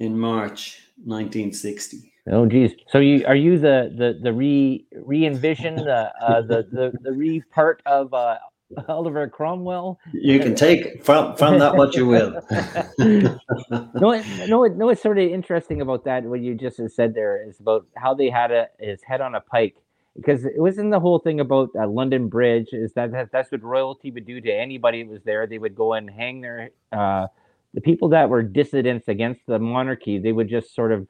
[0.00, 2.12] in March 1960.
[2.30, 2.72] Oh geez.
[2.88, 7.12] So you are you the the the re re envision the uh, the the the
[7.12, 8.38] re part of uh,
[8.88, 9.98] Oliver Cromwell?
[10.12, 12.42] You can take from from that what you will.
[12.98, 14.86] no, no, no.
[14.86, 16.24] What's sort of interesting about that?
[16.24, 19.40] What you just said there is about how they had a, his head on a
[19.40, 19.76] pike
[20.16, 23.62] because it wasn't the whole thing about uh, London Bridge is that, that that's what
[23.62, 25.46] royalty would do to anybody that was there.
[25.46, 27.26] They would go and hang their uh,
[27.72, 30.18] the people that were dissidents against the monarchy.
[30.18, 31.08] They would just sort of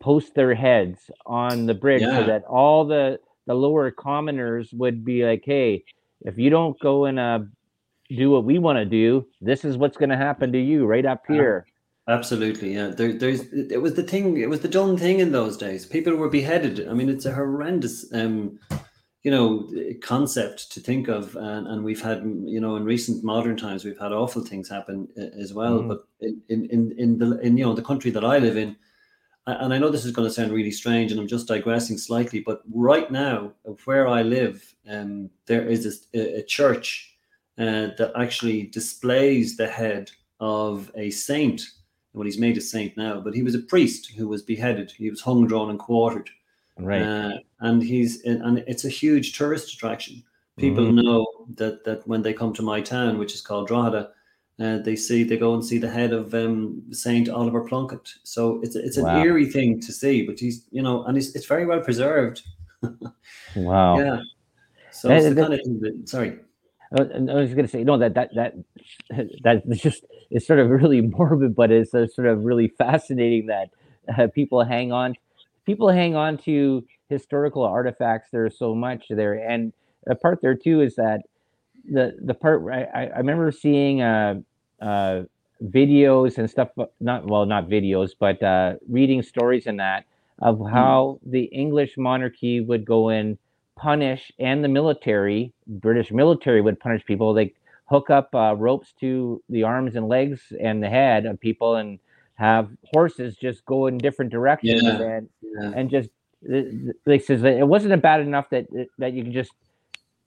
[0.00, 2.20] post their heads on the bridge yeah.
[2.20, 5.84] so that all the the lower commoners would be like, hey,
[6.24, 7.40] if you don't go and uh,
[8.08, 11.06] do what we want to do, this is what's going to happen to you right
[11.06, 11.66] up here.
[12.08, 12.88] Absolutely, yeah.
[12.88, 14.36] There, there's it was the thing.
[14.36, 15.86] It was the done thing in those days.
[15.86, 16.88] People were beheaded.
[16.88, 18.58] I mean, it's a horrendous, um,
[19.22, 19.70] you know,
[20.02, 21.36] concept to think of.
[21.36, 25.06] And, and we've had, you know, in recent modern times, we've had awful things happen
[25.16, 25.78] uh, as well.
[25.78, 25.88] Mm.
[25.88, 26.00] But
[26.48, 28.76] in, in in the in you know the country that I live in,
[29.46, 32.40] and I know this is going to sound really strange, and I'm just digressing slightly,
[32.40, 33.52] but right now,
[33.84, 37.16] where I live, um, there is a, a church
[37.58, 41.62] uh, that actually displays the head of a saint
[42.14, 44.90] well, he's made a saint now, but he was a priest who was beheaded.
[44.90, 46.28] He was hung, drawn, and quartered.
[46.78, 47.02] Right.
[47.02, 50.22] Uh, and he's and it's a huge tourist attraction.
[50.58, 51.02] People Mhm.
[51.02, 54.10] know that that when they come to my town, which is called Drogheda,
[54.60, 58.12] uh, they see they go and see the head of um, Saint Oliver Plunkett.
[58.24, 59.22] So it's it's an Wow.
[59.22, 62.42] eerie thing to see, but he's you know, and it's, it's very well preserved.
[63.54, 63.98] Wow.
[63.98, 64.20] Yeah.
[64.92, 66.38] So That- it's the that- kind of thing that, sorry.
[66.96, 68.54] Uh, I was going to say, no, that that that
[69.44, 73.70] that just it's sort of really morbid, but it's uh, sort of really fascinating that
[74.18, 75.14] uh, people hang on,
[75.64, 78.28] people hang on to historical artifacts.
[78.30, 79.72] There's so much there, and
[80.06, 81.22] the part there too is that
[81.90, 84.40] the the part I, I remember seeing uh,
[84.82, 85.22] uh,
[85.64, 86.68] videos and stuff,
[87.00, 90.04] not well, not videos, but uh, reading stories and that
[90.40, 93.38] of how the English monarchy would go in
[93.76, 97.34] punish and the military british military would punish people.
[97.34, 97.54] They
[97.86, 101.98] hook up uh, ropes to the arms and legs and the head of people and
[102.34, 105.00] have horses just go in different directions Yeah.
[105.00, 105.72] and Yeah.
[105.76, 106.10] and just
[107.06, 108.66] they says that it wasn't bad enough that
[108.98, 109.52] that you can just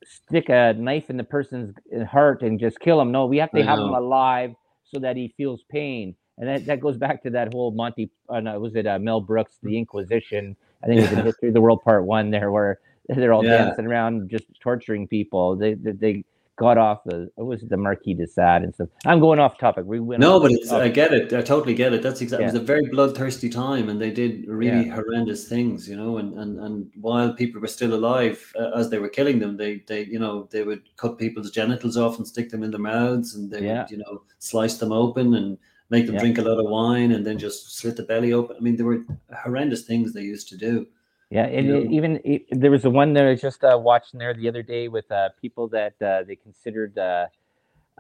[0.03, 1.75] stick a knife in the person's
[2.10, 3.12] heart and just kill him.
[3.12, 6.15] No we have to I have him alive so that he feels pain.
[6.38, 9.21] And that, that goes back to that whole monty uh, no, was it uh, mel
[9.21, 10.55] brooks the inquisition?
[10.84, 12.79] I think it was in history of the world part one there where
[13.15, 13.65] they're all Yeah.
[13.65, 16.24] dancing around just torturing people they they, they
[16.58, 19.84] got off the it was the marquis de sade and stuff i'm going off topic
[19.86, 21.34] we went No, but it's I get it.
[21.34, 22.02] I totally get it.
[22.02, 22.46] That's exactly.
[22.46, 26.18] It was a very bloodthirsty time, and they did really horrendous things, you know.
[26.20, 29.84] And and and while people were still alive, uh, as they were killing them, they
[29.89, 33.36] they you know they would cut people's genitals off and stick them in their mouths,
[33.36, 33.82] and they Yeah.
[33.82, 35.58] would you know slice them open and
[35.89, 36.22] make them Yeah.
[36.22, 38.56] drink a lot of wine, and then just slit the belly open.
[38.56, 39.04] I mean, there were
[39.44, 40.88] horrendous things they used to do.
[41.29, 44.19] Yeah, and it- even it, there was the one that I was just uh, watching
[44.19, 47.27] there the other day with uh, people that uh, they considered uh,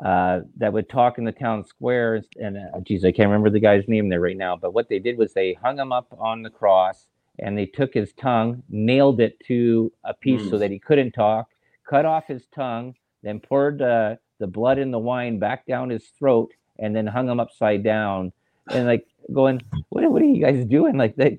[0.03, 2.23] uh, that would talk in the town square.
[2.39, 4.55] And uh, geez, I can't remember the guy's name there right now.
[4.55, 7.07] But what they did was they hung him up on the cross
[7.39, 10.59] and they took his tongue, nailed it to a piece so Mm.
[10.59, 11.49] that he couldn't talk,
[11.89, 16.07] cut off his tongue, then poured uh, the blood and the wine back down his
[16.19, 18.31] throat, and then hung him upside down.
[18.69, 20.97] And like going, what, what are you guys doing?
[20.97, 21.37] Like they,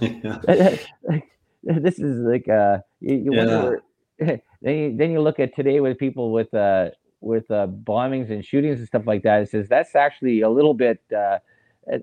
[0.00, 0.76] Yeah.
[1.62, 3.82] this is like uh you, you wonder
[4.18, 6.88] where- then you, then you look at today with people with uh
[7.20, 10.72] with uh bombings and shootings and stuff like that it says that's actually a little
[10.72, 11.38] bit uh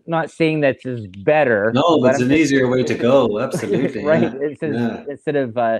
[0.06, 3.40] not saying that's is better No, but it's I'm an just- easier way to go.
[3.40, 4.04] Absolutely.
[4.04, 4.40] right Yeah.
[4.42, 5.04] it says Yeah.
[5.10, 5.80] instead of uh,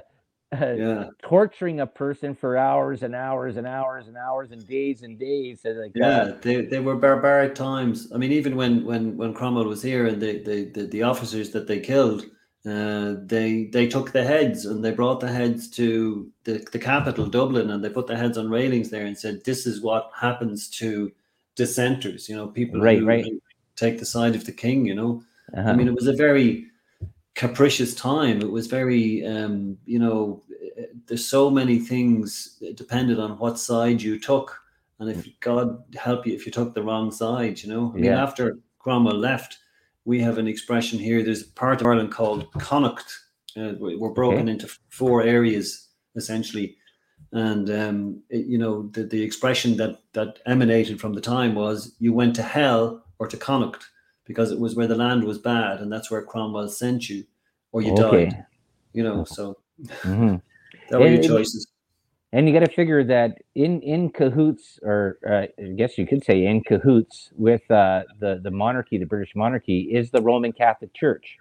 [0.54, 1.10] uh yeah.
[1.22, 5.60] torturing a person for hours and hours and hours and hours and days and days
[5.66, 8.12] like Yeah, they, they were barbaric times.
[8.14, 11.52] I mean, even when when when Cromwell was here and the the, the, the officers
[11.52, 12.26] that they killed,
[12.66, 17.26] uh, they they took the heads and they brought the heads to the, the capital,
[17.28, 20.70] Dublin, and they put the heads on railings there and said, "This is what happens
[20.72, 21.12] to
[21.56, 23.26] dissenters." You know, people Right, who, right.
[23.76, 24.86] take the side of the king.
[24.86, 25.24] You know,
[25.56, 25.70] uh-huh.
[25.70, 26.68] I mean, it was a very
[27.38, 28.42] capricious time.
[28.42, 30.44] It was very, um, you know,
[31.06, 34.60] there's so many things that depended on what side you took.
[35.00, 37.92] And if God help you if you took the wrong side, you know.
[37.92, 38.24] I mean, Yeah.
[38.24, 39.60] after Cromwell left,
[40.06, 41.22] we have an expression here.
[41.22, 43.10] There's a part of Ireland called Connacht.
[43.56, 44.52] Uh, we- we're broken Okay.
[44.54, 45.66] into four areas
[46.16, 46.76] essentially.
[47.32, 51.96] And um, it, you know, the, the expression that that emanated from the time was
[52.00, 53.84] you went to hell or to Connacht
[54.28, 57.26] because it was where the land was bad, and that's where Cromwell sent you,
[57.72, 58.46] or you okay died.
[58.94, 59.58] You know, so
[60.06, 60.42] Mhm.
[60.90, 61.68] that were your choices.
[62.34, 66.24] And you got to figure that in in cahoots, or uh, I guess you could
[66.24, 70.94] say in cahoots with uh, the the monarchy, the British monarchy, is the Roman Catholic
[70.94, 71.40] Church,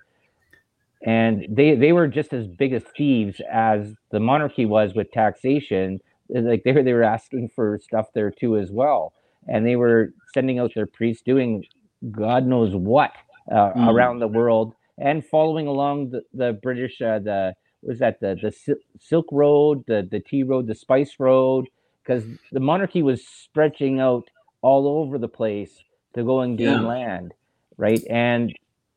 [1.02, 6.00] and they they were just as big as thieves as the monarchy was with taxation.
[6.28, 9.12] Like they were they were asking for stuff there too as well,
[9.48, 11.64] and they were sending out their priests doing
[12.12, 13.12] God knows what
[13.52, 13.88] uh, Mm.
[13.88, 18.52] around the world and following along the, the British uh, the was that the the
[19.00, 21.66] Silk Road, the the Tea Road, the Spice Road,
[22.04, 24.30] because the monarchy was stretching out
[24.62, 25.84] all over the place
[26.16, 26.86] to go and gain Yeah.
[26.86, 27.32] land,
[27.78, 28.02] right?
[28.10, 28.54] And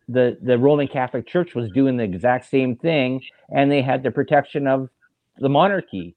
[0.10, 4.12] the the Roman Catholic Church was doing the exact same thing, and they had the
[4.12, 4.90] protection of
[5.38, 6.16] the monarchy.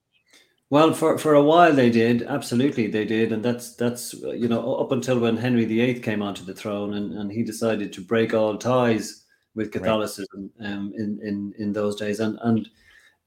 [0.72, 4.76] Well, for, for a while they did, absolutely they did, and that's that's you know
[4.76, 8.32] up until when Henry VIII came onto the throne and, and he decided to break
[8.32, 12.70] all ties with Catholicism um, in, in in those days, and and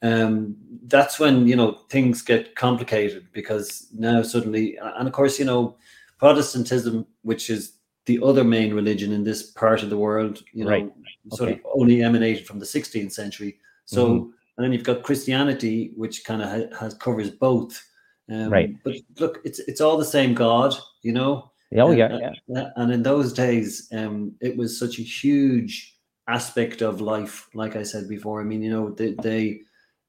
[0.02, 5.46] um, that's when you know things get complicated because now suddenly, and of course you
[5.46, 5.78] know
[6.18, 7.74] Protestantism, which is
[8.08, 10.92] the other main religion in this part of the world, you know, Right.
[11.30, 11.60] sort Okay.
[11.60, 13.60] of only emanated from the 16th century.
[13.86, 17.82] So and then you've got Christianity, which kind of ha- has covers both.
[18.30, 18.76] Um, Right.
[18.84, 21.52] But look, it's it's all the same God, you know.
[21.78, 25.04] Oh Uh, yeah, uh, yeah, uh, And in those days, um, it was such a
[25.04, 25.98] huge
[26.28, 27.48] aspect of life.
[27.54, 29.62] Like I said before, I mean, you know, they they,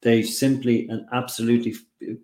[0.03, 1.75] they simply and absolutely,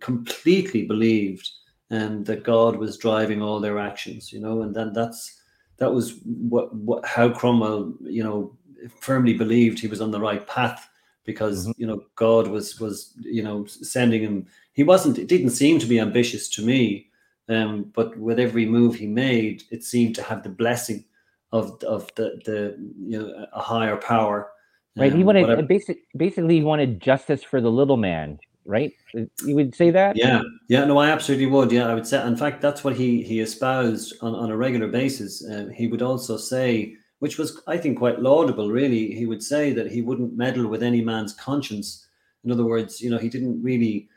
[0.00, 1.50] completely believed
[1.90, 4.32] um, that God was driving all their actions.
[4.32, 5.40] You know, and then that's
[5.78, 8.56] that was what what how Cromwell, you know,
[9.00, 10.88] firmly believed he was on the right path
[11.24, 11.80] because mm-hmm.
[11.80, 14.46] you know God was was you know sending him.
[14.72, 15.18] He wasn't.
[15.18, 17.08] It didn't seem to be ambitious to me,
[17.48, 21.04] um, but with every move he made, it seemed to have the blessing
[21.52, 24.50] of of the the you know a higher power.
[24.96, 25.12] Right.
[25.12, 25.62] Um, he wanted whatever.
[25.62, 28.38] basic basically he wanted justice for the little man.
[28.64, 28.92] Right.
[29.12, 30.16] You would say that.
[30.16, 30.42] Yeah.
[30.68, 30.84] Yeah.
[30.84, 31.72] No, I absolutely would.
[31.72, 32.24] Yeah, I would say.
[32.24, 35.44] In fact, that's what he he espoused on on a regular basis.
[35.44, 39.14] Uh, he would also say which was, I think, quite laudable, really.
[39.14, 42.04] He would say that he wouldn't meddle with any man's conscience.
[42.42, 44.08] In other words, you know, he didn't really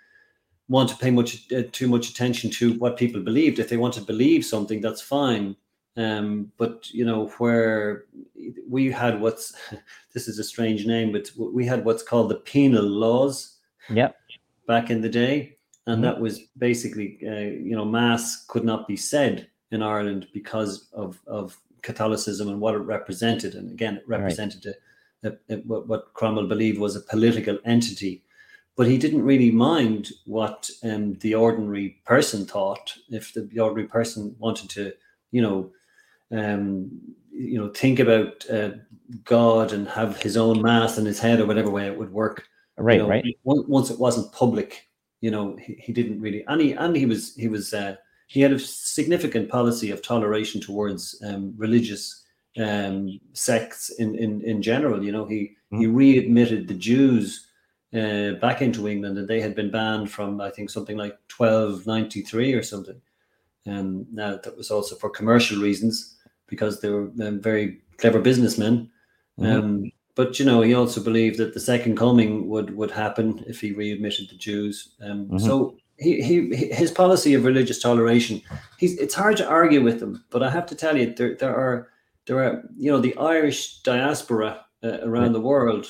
[0.70, 3.60] want to pay much uh, too much attention to what people believed.
[3.60, 5.56] If they want to believe something, that's fine.
[5.96, 8.06] Um, but you know, where
[8.68, 9.54] we had what's
[10.16, 13.58] this is a strange name, but we had what's called the penal laws.
[13.88, 14.16] Yep.
[14.66, 16.06] Back in the day, and mm-hmm.
[16.06, 21.22] that was basically, uh, you know, mass could not be said in Ireland because of
[21.28, 21.56] of
[21.86, 23.54] Catholicism and what it represented.
[23.54, 24.66] And again, it represented
[25.24, 25.38] right.
[25.50, 28.24] a, a, a, what Cromwell believed was a political entity.
[28.76, 32.98] But he didn't really mind what um, the ordinary person thought.
[33.10, 34.94] If the, the, ordinary person wanted to,
[35.32, 35.72] you know,
[36.32, 36.92] um,
[37.32, 38.72] you know, think about uh,
[39.24, 42.48] God and have his own mass in his head or whatever way it would work.
[42.78, 43.24] Right, you know, right.
[43.44, 44.90] Once it wasn't public,
[45.22, 47.96] you know, he, he didn't really, and he and he was he was uh,
[48.28, 52.24] he had a significant policy of toleration towards um, religious
[52.58, 55.04] um, sects in, in, in general.
[55.04, 55.80] You know, he, mm.
[55.80, 57.48] he readmitted the Jews
[57.94, 62.54] uh, back into England, and they had been banned from, I think, something like 1293
[62.54, 63.00] or something.
[63.66, 66.18] And now that was also for commercial reasons
[66.48, 68.90] because they were um, very clever businessmen.
[69.40, 69.52] Mm-hmm.
[69.52, 73.60] Um, but you know, he also believed that the second coming would would happen if
[73.60, 74.96] he readmitted the Jews.
[75.02, 75.38] Um, mm-hmm.
[75.40, 78.42] So he, he his policy of religious toleration
[78.78, 81.56] he's it's hard to argue with him but i have to tell you there, there
[81.56, 81.90] are
[82.28, 85.88] there are you know the irish diaspora uh, around the world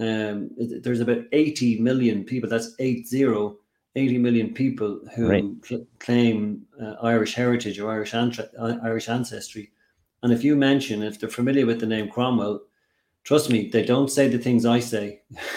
[0.00, 3.56] um, there's about 80 million people that's 80
[3.94, 5.44] 80 million people who right.
[5.62, 9.70] cl- claim uh, irish heritage or irish irish ancestry
[10.22, 12.60] and if you mention if they're familiar with the name cromwell
[13.24, 15.22] Trust me, they don't say the things I say.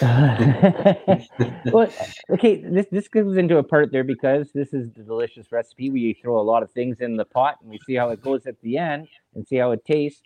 [1.72, 1.90] well,
[2.30, 5.90] okay, this this goes into a part there because this is the delicious recipe.
[5.90, 8.46] We throw a lot of things in the pot and we see how it goes
[8.46, 10.22] at the end and see how it tastes.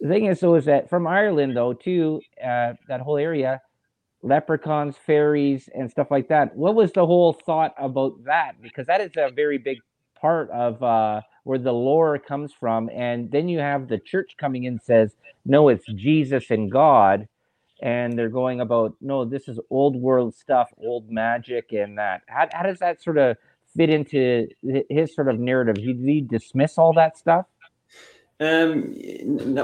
[0.00, 3.60] The thing is, though, is that from Ireland, though, too, uh, that whole area,
[4.22, 6.54] leprechauns, fairies, and stuff like that.
[6.54, 8.62] What was the whole thought about that?
[8.62, 9.78] Because that is a very big
[10.20, 12.90] part of uh, where the lore comes from.
[12.92, 17.26] And then you have the church coming in says, no, it's Jesus and God.
[17.80, 22.20] And they're going about, no, this is old world stuff, old magic, and that.
[22.26, 23.38] How, how does that sort of
[23.74, 24.46] fit into
[24.90, 25.76] his sort of narrative?
[25.76, 27.46] Did he dismiss all that stuff?
[28.40, 28.94] Um,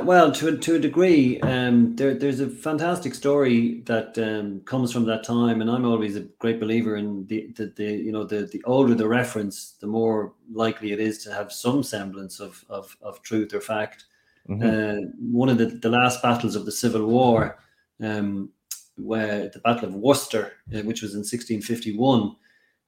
[0.05, 5.05] well, to to a degree, um, there there's a fantastic story that um, comes from
[5.07, 8.47] that time, and I'm always a great believer in the, the the you know the
[8.47, 12.97] the older the reference, the more likely it is to have some semblance of of,
[13.01, 14.07] of truth or fact.
[14.49, 14.63] Mm-hmm.
[14.63, 17.57] Uh, one of the, the last battles of the Civil War,
[18.03, 18.51] um,
[18.97, 22.35] where the Battle of Worcester, uh, which was in 1651,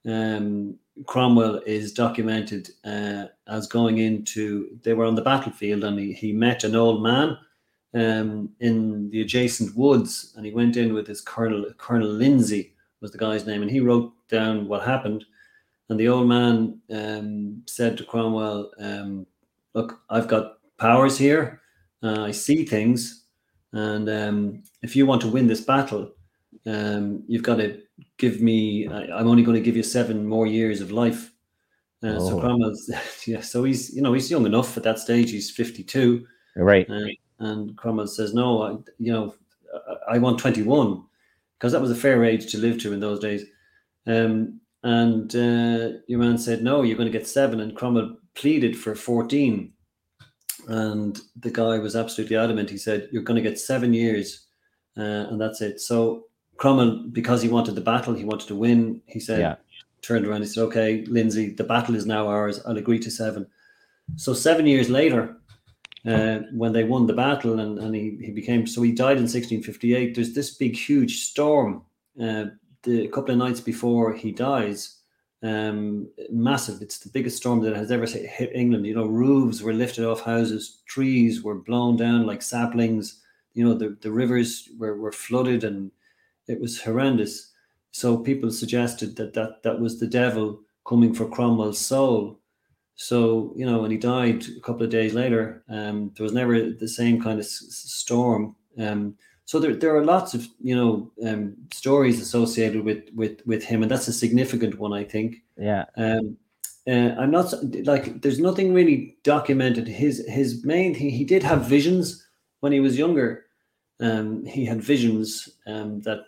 [0.07, 4.79] um, Cromwell is documented uh, as going into.
[4.83, 7.37] They were on the battlefield, and he, he met an old man
[7.93, 13.11] um, in the adjacent woods, and he went in with his Colonel Colonel Lindsay was
[13.11, 15.23] the guy's name, and he wrote down what happened.
[15.89, 19.25] And the old man um, said to Cromwell, um,
[19.73, 21.61] "Look, I've got powers here.
[22.03, 23.25] Uh, I see things,
[23.73, 26.11] and um, if you want to win this battle,
[26.65, 27.81] um, you've got to
[28.17, 28.87] give me.
[28.87, 31.31] I, am only going to give you seven more years of life.
[32.03, 32.29] Uh, oh.
[32.29, 32.91] So Cromwell's,
[33.27, 33.41] yeah.
[33.41, 35.31] So he's, you know, he's young enough at that stage.
[35.31, 36.89] He's 52, right?
[36.89, 37.05] Uh,
[37.39, 39.35] and Cromwell says, "No, I, you know,
[40.09, 41.03] I, I want 21
[41.57, 43.45] because that was a fair age to live to in those days."
[44.05, 47.59] Um, and uh, your man said, "No, you're going to get seven.
[47.59, 49.73] And Cromwell pleaded for 14.
[50.69, 52.69] And the guy was absolutely adamant.
[52.69, 54.47] He said, "You're going to get seven years,
[54.97, 56.26] uh, and that's it." So
[56.57, 59.01] Cromwell, because he wanted the battle, he wanted to win.
[59.05, 59.55] He said, yeah.
[60.01, 62.61] turned around, he said, "Okay, Lindsay, the battle is now ours.
[62.65, 63.47] I'll agree to seven.
[64.15, 65.37] So seven years later,
[66.05, 69.23] uh, when they won the battle, and, and he, he became so he died in
[69.23, 70.15] 1658.
[70.15, 71.83] There's this big, huge storm.
[72.19, 72.45] Uh,
[72.83, 75.01] the a couple of nights before he dies,
[75.43, 76.81] um, massive.
[76.81, 78.85] It's the biggest storm that has ever hit England.
[78.85, 83.21] You know, roofs were lifted off houses, trees were blown down like saplings
[83.57, 85.91] you know the, the rivers were, were flooded and
[86.47, 87.51] it was horrendous.
[87.91, 92.39] So people suggested that, that that was the devil coming for Cromwell's soul.
[92.95, 96.71] So you know when he died a couple of days later, um, there was never
[96.71, 98.55] the same kind of s- storm.
[98.77, 103.63] Um, so there, there are lots of you know um, stories associated with with with
[103.63, 105.37] him, and that's a significant one, I think.
[105.57, 105.85] Yeah.
[105.95, 106.37] Um,
[106.87, 107.53] uh, I'm not
[107.85, 109.87] like there's nothing really documented.
[109.87, 112.25] His his main he, he did have visions
[112.61, 113.45] when he was younger.
[113.99, 116.25] Um, he had visions um, that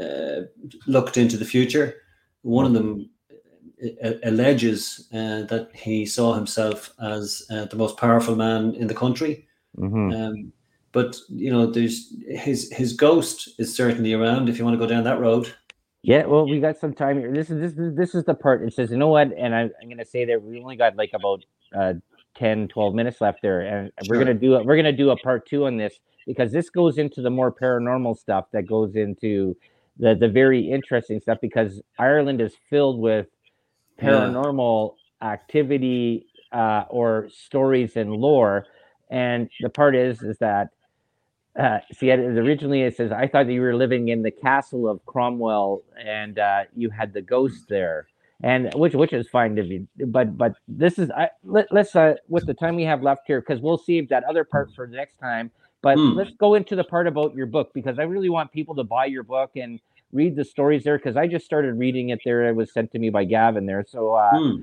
[0.00, 0.42] uh,
[0.86, 1.96] looked into the future.
[2.42, 3.10] One of them
[4.04, 8.94] uh, alleges uh, that he saw himself as uh, the most powerful man in the
[8.94, 9.46] country.
[9.76, 10.52] hmm Um,
[10.92, 14.48] but you know, there's his his ghost is certainly around.
[14.48, 15.54] If you want to go down that road,
[16.02, 17.32] Yeah, well, we got some time here.
[17.32, 18.62] This is this is this is the part.
[18.62, 19.32] It says, you know what?
[19.36, 21.44] And I, I'm gonna say that we only got like about
[21.74, 21.94] uh
[22.36, 24.64] 10, 12 minutes left there, and we're gonna do it.
[24.64, 28.16] We're gonna do a part two on this because this goes into the more paranormal
[28.18, 29.56] stuff that goes into
[30.00, 33.28] the the very interesting stuff because Ireland is filled with
[34.02, 34.34] Yeah.
[34.34, 38.66] paranormal activity uh, or stories and lore.
[39.10, 40.68] And the part is is that
[41.58, 45.04] uh, see, originally it says I thought that you were living in the castle of
[45.06, 48.08] Cromwell and uh, you had the ghost there,
[48.42, 52.16] and which which is fine to be, but but this is I let, let's uh,
[52.28, 54.96] with the time we have left here because we'll save that other part for the
[54.96, 55.52] next time.
[55.82, 56.12] But Hmm.
[56.12, 59.06] let's go into the part about your book because I really want people to buy
[59.06, 59.80] your book and
[60.12, 62.48] read the stories there because I just started reading it there.
[62.48, 64.14] It was sent to me by Gavin there, so.
[64.14, 64.56] Uh, Hmm.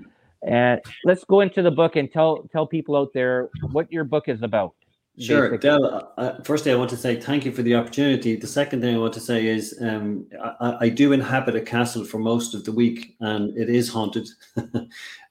[0.44, 4.28] and let's go into the book and tell tell people out there what your book
[4.28, 4.76] is about.
[5.20, 5.70] Sure, basically.
[5.70, 6.14] Del.
[6.18, 8.36] Uh, firstly, I want to say thank you for the opportunity.
[8.36, 12.06] The second thing I want to say is um, I, I do inhabit a castle
[12.06, 14.30] for most of the week, and it is haunted.
[14.58, 14.84] uh,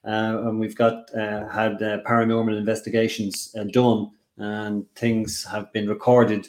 [0.03, 6.47] and we've got uh, had uh, paranormal investigations uh, done, and things have been recorded,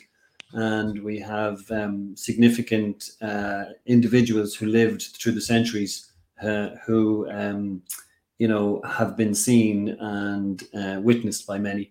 [0.52, 6.08] and we have um, significant uh, individuals who lived through the centuries
[6.42, 7.82] uh, who, um,
[8.38, 11.90] you know, have been seen and uh, witnessed by many.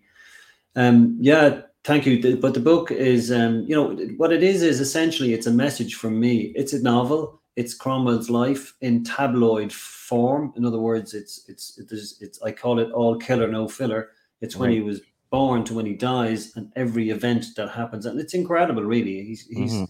[0.74, 2.36] Um, yeah, thank you.
[2.36, 5.96] But the book is, um, you know, what it is is essentially it's a message
[5.96, 6.52] from me.
[6.56, 7.40] It's a novel.
[7.56, 10.52] It's Cromwell's life in tabloid form.
[10.56, 14.10] In other words, it's it's it is it's I call it all killer no filler.
[14.40, 15.00] It's when he was
[15.30, 18.82] born to when he dies and every event that happens, and it's incredible.
[18.84, 19.88] Really, he's he's Mhm.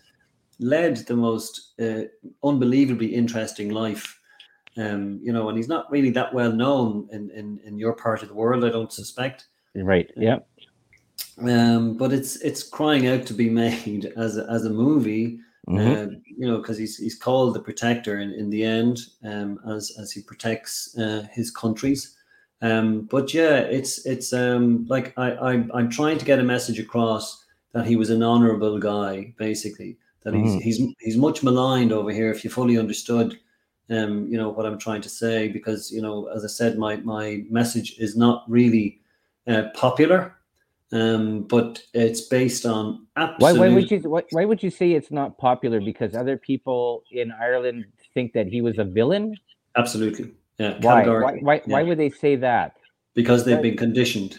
[0.60, 2.02] led the most uh,
[2.42, 4.14] unbelievably interesting life.
[4.76, 8.22] Um, you know, and he's not really that well known in, in in your part
[8.22, 8.64] of the world.
[8.64, 9.48] I don't suspect.
[9.74, 10.10] Right.
[10.16, 10.38] Yeah.
[11.38, 15.38] um, but it's it's crying out to be made as a, as a movie.
[15.68, 15.78] Mhm.
[15.78, 19.92] Uh, you know, because he's he's called the protector in, in the end, um, as
[20.00, 22.16] as he protects uh, his countries.
[22.60, 26.78] Um, but yeah, it's it's um, like I, I I'm trying to get a message
[26.78, 29.96] across that he was an honourable guy, basically.
[30.24, 30.62] That he's Mhm.
[30.62, 32.30] he's he's much maligned over here.
[32.30, 33.38] If you fully understood,
[33.90, 36.96] um, you know what I'm trying to say, because you know, as I said, my
[36.96, 39.00] my message is not really
[39.46, 40.34] uh, popular,
[40.92, 43.06] um, but it's based on
[43.38, 45.80] Why, why would you why, why would you say it's not popular?
[45.80, 47.84] Because other people in Ireland
[48.14, 49.36] think that he was a villain.
[49.76, 50.78] Absolutely, yeah.
[50.80, 51.06] Why?
[51.06, 51.38] Why?
[51.40, 52.76] Why, why would they say that?
[53.14, 54.38] Because they've been conditioned.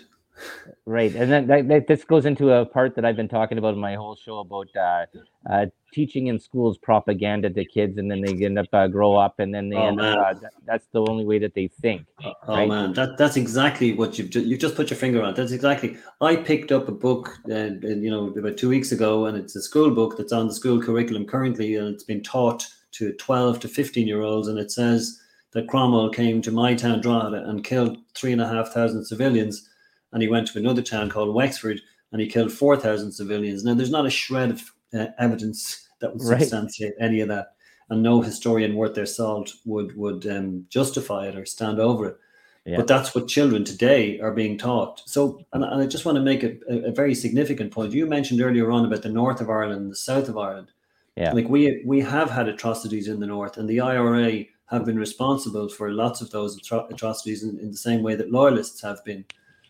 [0.86, 3.74] Right, and then that, that, this goes into a part that I've been talking about
[3.74, 5.06] in my whole show about uh,
[5.48, 9.40] uh, teaching in schools propaganda to kids, and then they end up uh, grow up,
[9.40, 10.18] and then they Oh, end man.
[10.18, 10.28] up.
[10.28, 12.06] Uh, that, that's the only way that they think.
[12.24, 12.68] Oh Right.
[12.68, 15.36] man, that that's exactly what you've ju- you've just put your finger on.
[15.36, 15.98] That's exactly.
[16.22, 19.92] I picked up a book, you know, about two weeks ago, and it's a school
[19.92, 24.08] book that's on the school curriculum currently, and it's been taught to twelve to fifteen
[24.08, 25.20] year olds, and it says
[25.54, 29.68] that Cromwell came to my town, Drogheda, and killed three and a half thousand civilians,
[30.12, 31.82] and he went to another town called Wexford,
[32.12, 33.64] and he killed four thousand civilians.
[33.64, 36.40] Now, there's not a shred of uh, evidence that would Right.
[36.40, 37.54] substantiate any of that,
[37.90, 42.18] and no historian worth their salt would would um, justify it or stand over it.
[42.66, 42.78] Yeah.
[42.78, 45.02] But that's what children today are being taught.
[45.06, 47.94] So, and, and I just want to make a, a, a very significant point.
[47.94, 50.72] You mentioned earlier on about the north of Ireland, and the south of Ireland.
[51.16, 51.32] Yeah.
[51.34, 55.68] Like we we have had atrocities in the north, and the IRA have been responsible
[55.70, 59.26] for lots of those atro- atrocities in, in the same way that loyalists have been.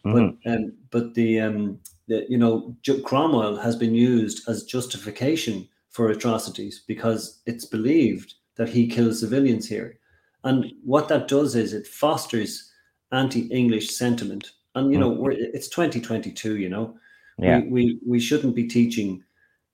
[0.06, 0.38] Mhm.
[0.44, 5.68] But um, but the um, the, you know Ju- Cromwell has been used as justification
[5.90, 9.98] for atrocities because it's believed that he killed civilians here,
[10.44, 12.72] and what that does is it fosters
[13.12, 14.52] anti-English sentiment.
[14.76, 16.58] And you know we're, it's 2022.
[16.58, 16.96] You know
[17.38, 17.60] Yeah.
[17.62, 19.24] we, we we shouldn't be teaching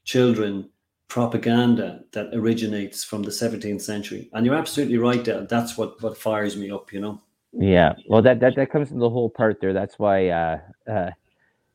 [0.06, 0.70] children
[1.08, 4.30] propaganda that originates from the 17th century.
[4.34, 5.24] And you're absolutely right.
[5.24, 5.46] Del.
[5.46, 6.92] That's what what fires me up.
[6.92, 7.22] You know.
[7.54, 9.74] Yeah, well, that that that comes in the whole part there.
[9.74, 11.12] That's why uh, uh,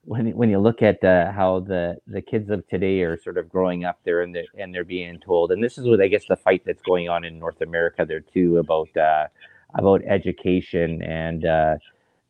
[0.05, 3.49] when when you look at uh, how the the kids of today are sort of
[3.49, 6.25] growing up there and they're, and they're being told, and this is what I guess
[6.29, 9.29] the fight that's going on in North America there too about uh,
[9.75, 11.77] about education and uh,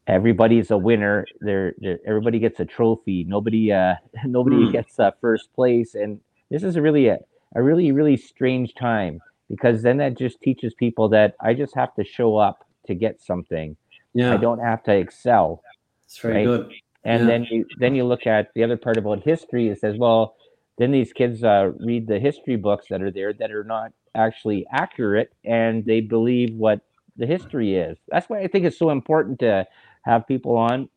[0.06, 1.26] everybody's a winner.
[1.40, 3.24] They're, they're, everybody gets a trophy.
[3.24, 3.94] Nobody uh,
[4.24, 4.72] nobody mm.
[4.72, 6.20] gets uh, first place, and
[6.50, 7.18] this is really a,
[7.54, 11.94] a really really strange time because then that just teaches people that I just have
[11.96, 13.76] to show up to get something.
[14.14, 14.34] Yeah.
[14.34, 15.62] I don't have to excel.
[16.06, 16.44] It's very right?
[16.44, 16.72] good.
[17.04, 17.26] And yeah.
[17.26, 19.68] then you then you look at the other part about history.
[19.68, 20.36] It says, well,
[20.78, 24.66] then these kids uh, read the history books that are there that are not actually
[24.70, 26.80] accurate, and they believe what
[27.16, 27.98] the history is.
[28.08, 29.66] That's why I think it's so important to
[30.02, 30.88] have people on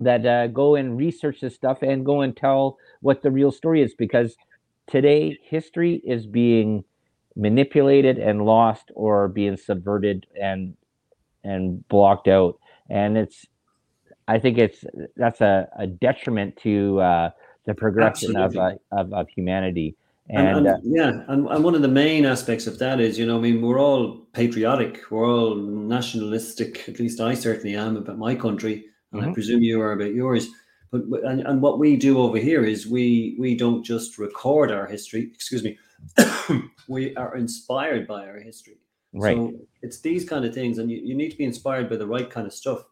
[0.00, 3.82] that uh, go and research this stuff and go and tell what the real story
[3.82, 4.36] is because
[4.86, 6.84] today history is being
[7.36, 10.76] manipulated and lost or being subverted and
[11.42, 12.58] and blocked out.
[12.88, 13.46] And it's
[14.26, 14.84] i think it's
[15.16, 17.30] that's a, a detriment to uh,
[17.66, 19.96] the progression of, uh, of, of humanity.
[20.30, 23.18] And, and, and uh, yeah and, and one of the main aspects of that is
[23.18, 25.02] you know i mean we're all patriotic.
[25.10, 26.88] We're all nationalistic.
[26.88, 29.30] At least i certainly am about my country and mm-hmm.
[29.30, 30.48] i presume you are about yours
[30.94, 34.86] but and, and what we do over here is we we don't just record our
[34.86, 35.78] history excuse me
[36.88, 38.78] we are inspired by our history.
[39.12, 39.36] Right.
[39.36, 42.06] So it's these kind of things, and you, you need to be inspired by the
[42.06, 42.84] right kind of stuff,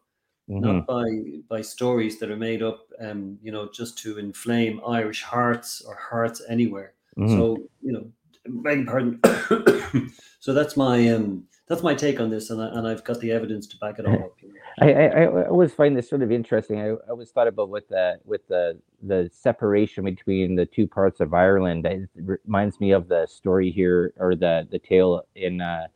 [0.49, 0.61] mm-hmm.
[0.61, 1.05] not by
[1.49, 5.95] by stories that are made up, um, you know, just to inflame Irish hearts or
[5.95, 6.93] hearts anywhere.
[7.17, 7.37] Mm-hmm.
[7.37, 8.05] So you know,
[8.47, 9.19] beg pardon.
[10.39, 13.31] so that's my um that's my take on this, and I, and I've got the
[13.31, 14.35] evidence to back it all up.
[14.41, 14.59] You know?
[14.81, 16.79] I, I, I always find this sort of interesting.
[16.79, 21.19] I, I always thought about with the with the the separation between the two parts
[21.21, 21.85] of Ireland.
[21.87, 22.09] It
[22.45, 25.87] reminds me of the story here, or the the tale in uh,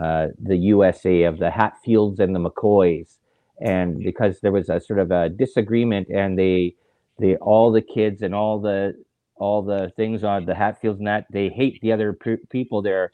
[0.00, 3.18] uh, the USA of the Hatfields and the McCoys,
[3.60, 6.76] and because there was a sort of a disagreement, and they
[7.18, 8.94] they all the kids and all the
[9.36, 13.12] all the things on the Hatfields and that they hate the other p- people there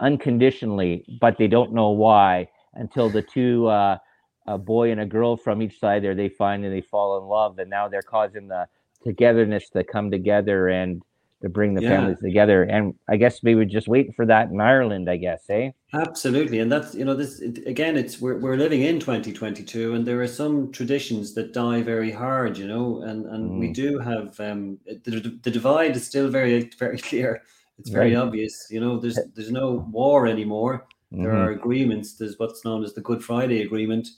[0.00, 3.66] unconditionally, but they don't know why until the two.
[3.68, 3.98] Uh,
[4.46, 7.24] a boy and a girl from each side there they find and they fall in
[7.24, 8.66] love and now they're causing the
[9.02, 11.02] togetherness to come together and
[11.42, 11.90] to bring the yeah.
[11.90, 15.44] families together and i guess we would just wait for that in ireland i guess
[15.50, 20.06] eh absolutely and that's you know this again it's we're, we're living in 2022 and
[20.06, 23.58] there are some traditions that die very hard you know and and mm.
[23.58, 27.42] we do have um the, the divide is still very very clear
[27.78, 28.22] it's very right.
[28.22, 31.36] obvious you know there's there's no war anymore there mm-hmm.
[31.36, 34.08] are agreements there's what's known as the good friday agreement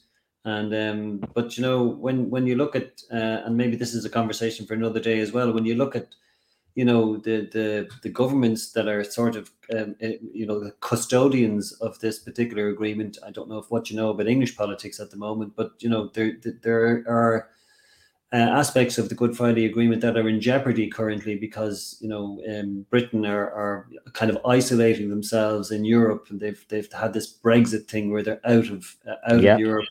[0.45, 4.05] and um, but you know when when you look at uh, and maybe this is
[4.05, 5.53] a conversation for another day as well.
[5.53, 6.09] When you look at
[6.74, 10.72] you know the the the governments that are sort of um, eh, you know the
[10.80, 13.16] custodians of this particular agreement.
[13.26, 15.88] I don't know if what you know about English politics at the moment, but you
[15.88, 16.32] know there
[16.62, 17.49] there are.
[18.32, 22.42] Uh, aspects of the Good Friday Agreement that are in jeopardy currently because you know
[22.51, 27.32] um, Britain are, are kind of isolating themselves in Europe and they've they've had this
[27.32, 29.84] Brexit thing where they're out of uh, out of Europe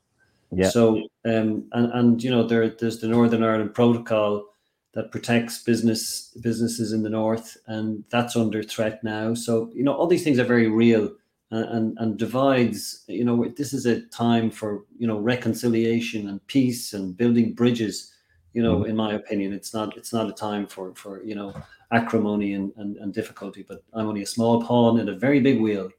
[0.57, 0.69] yeah.
[0.69, 4.45] So um, and and you know there there's the Northern Ireland Protocol
[4.93, 9.33] that protects business businesses in the north, and that's under threat now.
[9.33, 11.11] So you know all these things are very real,
[11.51, 13.03] and and, and divides.
[13.07, 18.11] You know this is a time for you know reconciliation and peace and building bridges.
[18.53, 18.91] You know, mm-hmm.
[18.91, 21.53] in my opinion, it's not it's not a time for for you know
[21.91, 23.65] acrimony and, and, and difficulty.
[23.67, 25.89] But I'm only a small pawn in a very big wheel.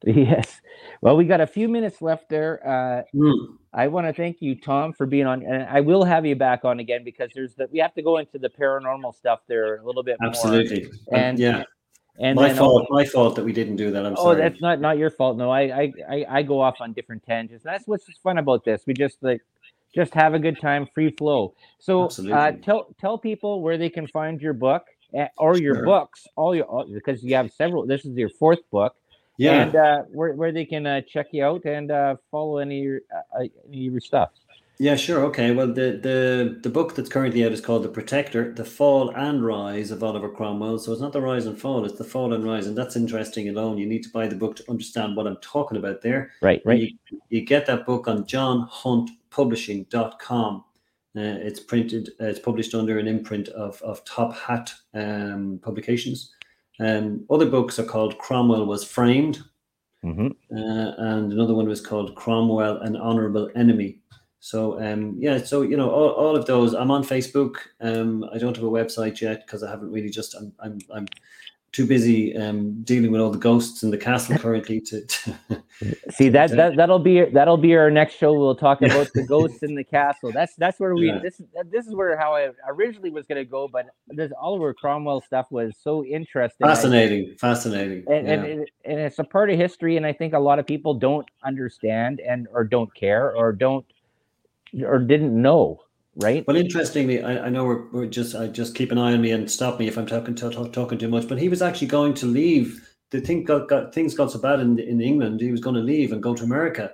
[0.06, 0.60] Yes.
[1.00, 2.60] Well, we got a few minutes left there.
[2.66, 3.56] Uh, mm.
[3.72, 6.64] I want to thank you, Tom, for being on, and I will have you back
[6.64, 9.84] on again because there's the we have to go into the paranormal stuff there a
[9.84, 10.88] little bit Absolutely.
[11.10, 11.18] more.
[11.18, 11.64] And yeah,
[12.18, 12.86] and my fault.
[12.90, 14.06] my fault that we didn't do that.
[14.06, 14.40] I'm oh, sorry.
[14.40, 15.36] that's not not your fault.
[15.36, 17.64] No, I I I go off on different tangents.
[17.64, 18.82] That's what's fun about this.
[18.86, 19.42] We just like
[19.94, 21.54] just have a good time, free flow.
[21.78, 25.84] So uh, tell tell people where they can find your book eh, or your sure.
[25.84, 27.86] books, all your because you have several.
[27.86, 28.96] This is your fourth book
[29.36, 29.62] yeah.
[29.62, 33.40] And uh, where, where they can uh, check you out and uh, follow any uh,
[33.68, 34.30] any of your stuff.
[34.78, 35.24] Yeah sure.
[35.24, 35.52] Okay.
[35.52, 39.42] Well the, the the book that's currently out is called the protector the fall and
[39.44, 40.78] rise of oliver cromwell.
[40.78, 43.48] So it's not the rise and fall it's the fall and rise and that's interesting
[43.48, 43.78] alone.
[43.78, 46.32] You need to buy the book to understand what i'm talking about there.
[46.42, 46.80] Right right.
[46.80, 46.90] You,
[47.30, 50.64] you, get that book on johnhuntpublishing.com
[51.16, 56.34] uh, it's printed uh, it's published under an imprint of, of top hat um, publications
[56.80, 59.42] um, other books are called Cromwell Was Framed,
[60.04, 60.26] mm-hmm.
[60.26, 63.98] uh, and another one was called Cromwell, An Honorable Enemy.
[64.40, 66.74] So um, yeah, so you know all, all of those.
[66.74, 67.56] I'm on Facebook.
[67.80, 70.34] Um, I don't have a website yet because I haven't really just.
[70.34, 71.06] I'm I'm I'm
[71.72, 75.34] too busy um, dealing with all the ghosts in the castle currently to, to
[76.10, 78.32] see that, that that'll be that'll be our next show.
[78.32, 80.32] We'll talk about the ghosts in the castle.
[80.32, 81.18] That's that's where we yeah.
[81.18, 81.40] this
[81.70, 85.46] this is where how i originally was going to go but this oliver cromwell stuff
[85.50, 88.04] was so interesting fascinating fascinating.
[88.08, 88.32] And, yeah.
[88.32, 90.94] and, it, and it's a part of history and i think a lot of people
[90.94, 93.84] don't understand and or don't care or don't
[94.82, 95.80] or didn't know
[96.16, 96.44] right?
[96.46, 99.30] Well, interestingly, I, I know we're, we're just I just keep an eye on me
[99.30, 101.28] and stop me if I'm talking to, talk, talking too much.
[101.28, 102.88] But he was actually going to leave.
[103.10, 105.40] The thing got, got things got so bad in in England.
[105.40, 106.92] He was going to leave and go to America.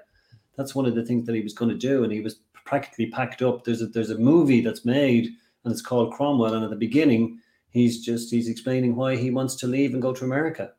[0.56, 3.10] That's one of the things that he was going to do, and he was practically
[3.10, 3.64] packed up.
[3.64, 5.28] There's a there's a movie that's made,
[5.64, 6.54] and it's called Cromwell.
[6.54, 7.38] And at the beginning,
[7.70, 10.72] he's just he's explaining why he wants to leave and go to America.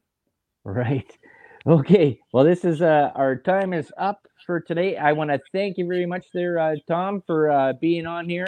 [0.64, 1.18] Right.
[1.66, 2.20] Okay.
[2.34, 4.98] Well, this is uh, our time is up for today.
[4.98, 8.48] I want to thank you very much there, uh, Tom, for uh, being on here.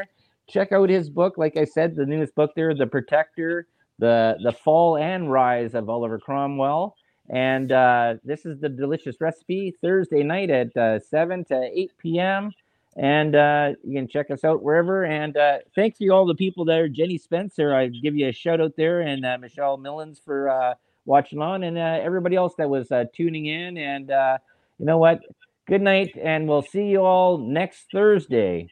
[0.49, 1.37] Check out his book.
[1.37, 3.67] Like I said, the newest book there, The Protector,
[3.99, 6.97] the the fall and rise of Oliver Cromwell.
[7.29, 12.51] And uh, this is the delicious recipe Thursday night at uh, 7 to 8 p.m.
[12.97, 15.05] And uh, you can check us out wherever.
[15.05, 16.89] And uh, thanks to all the people there.
[16.89, 20.73] Jenny Spencer, I give you a shout out there, and uh, Michelle Millens for uh,
[21.05, 23.77] watching on, and uh, everybody else that was uh, tuning in.
[23.77, 24.37] And uh,
[24.79, 25.19] you know what?
[25.67, 28.69] Good night, and we'll see you all next Thursday.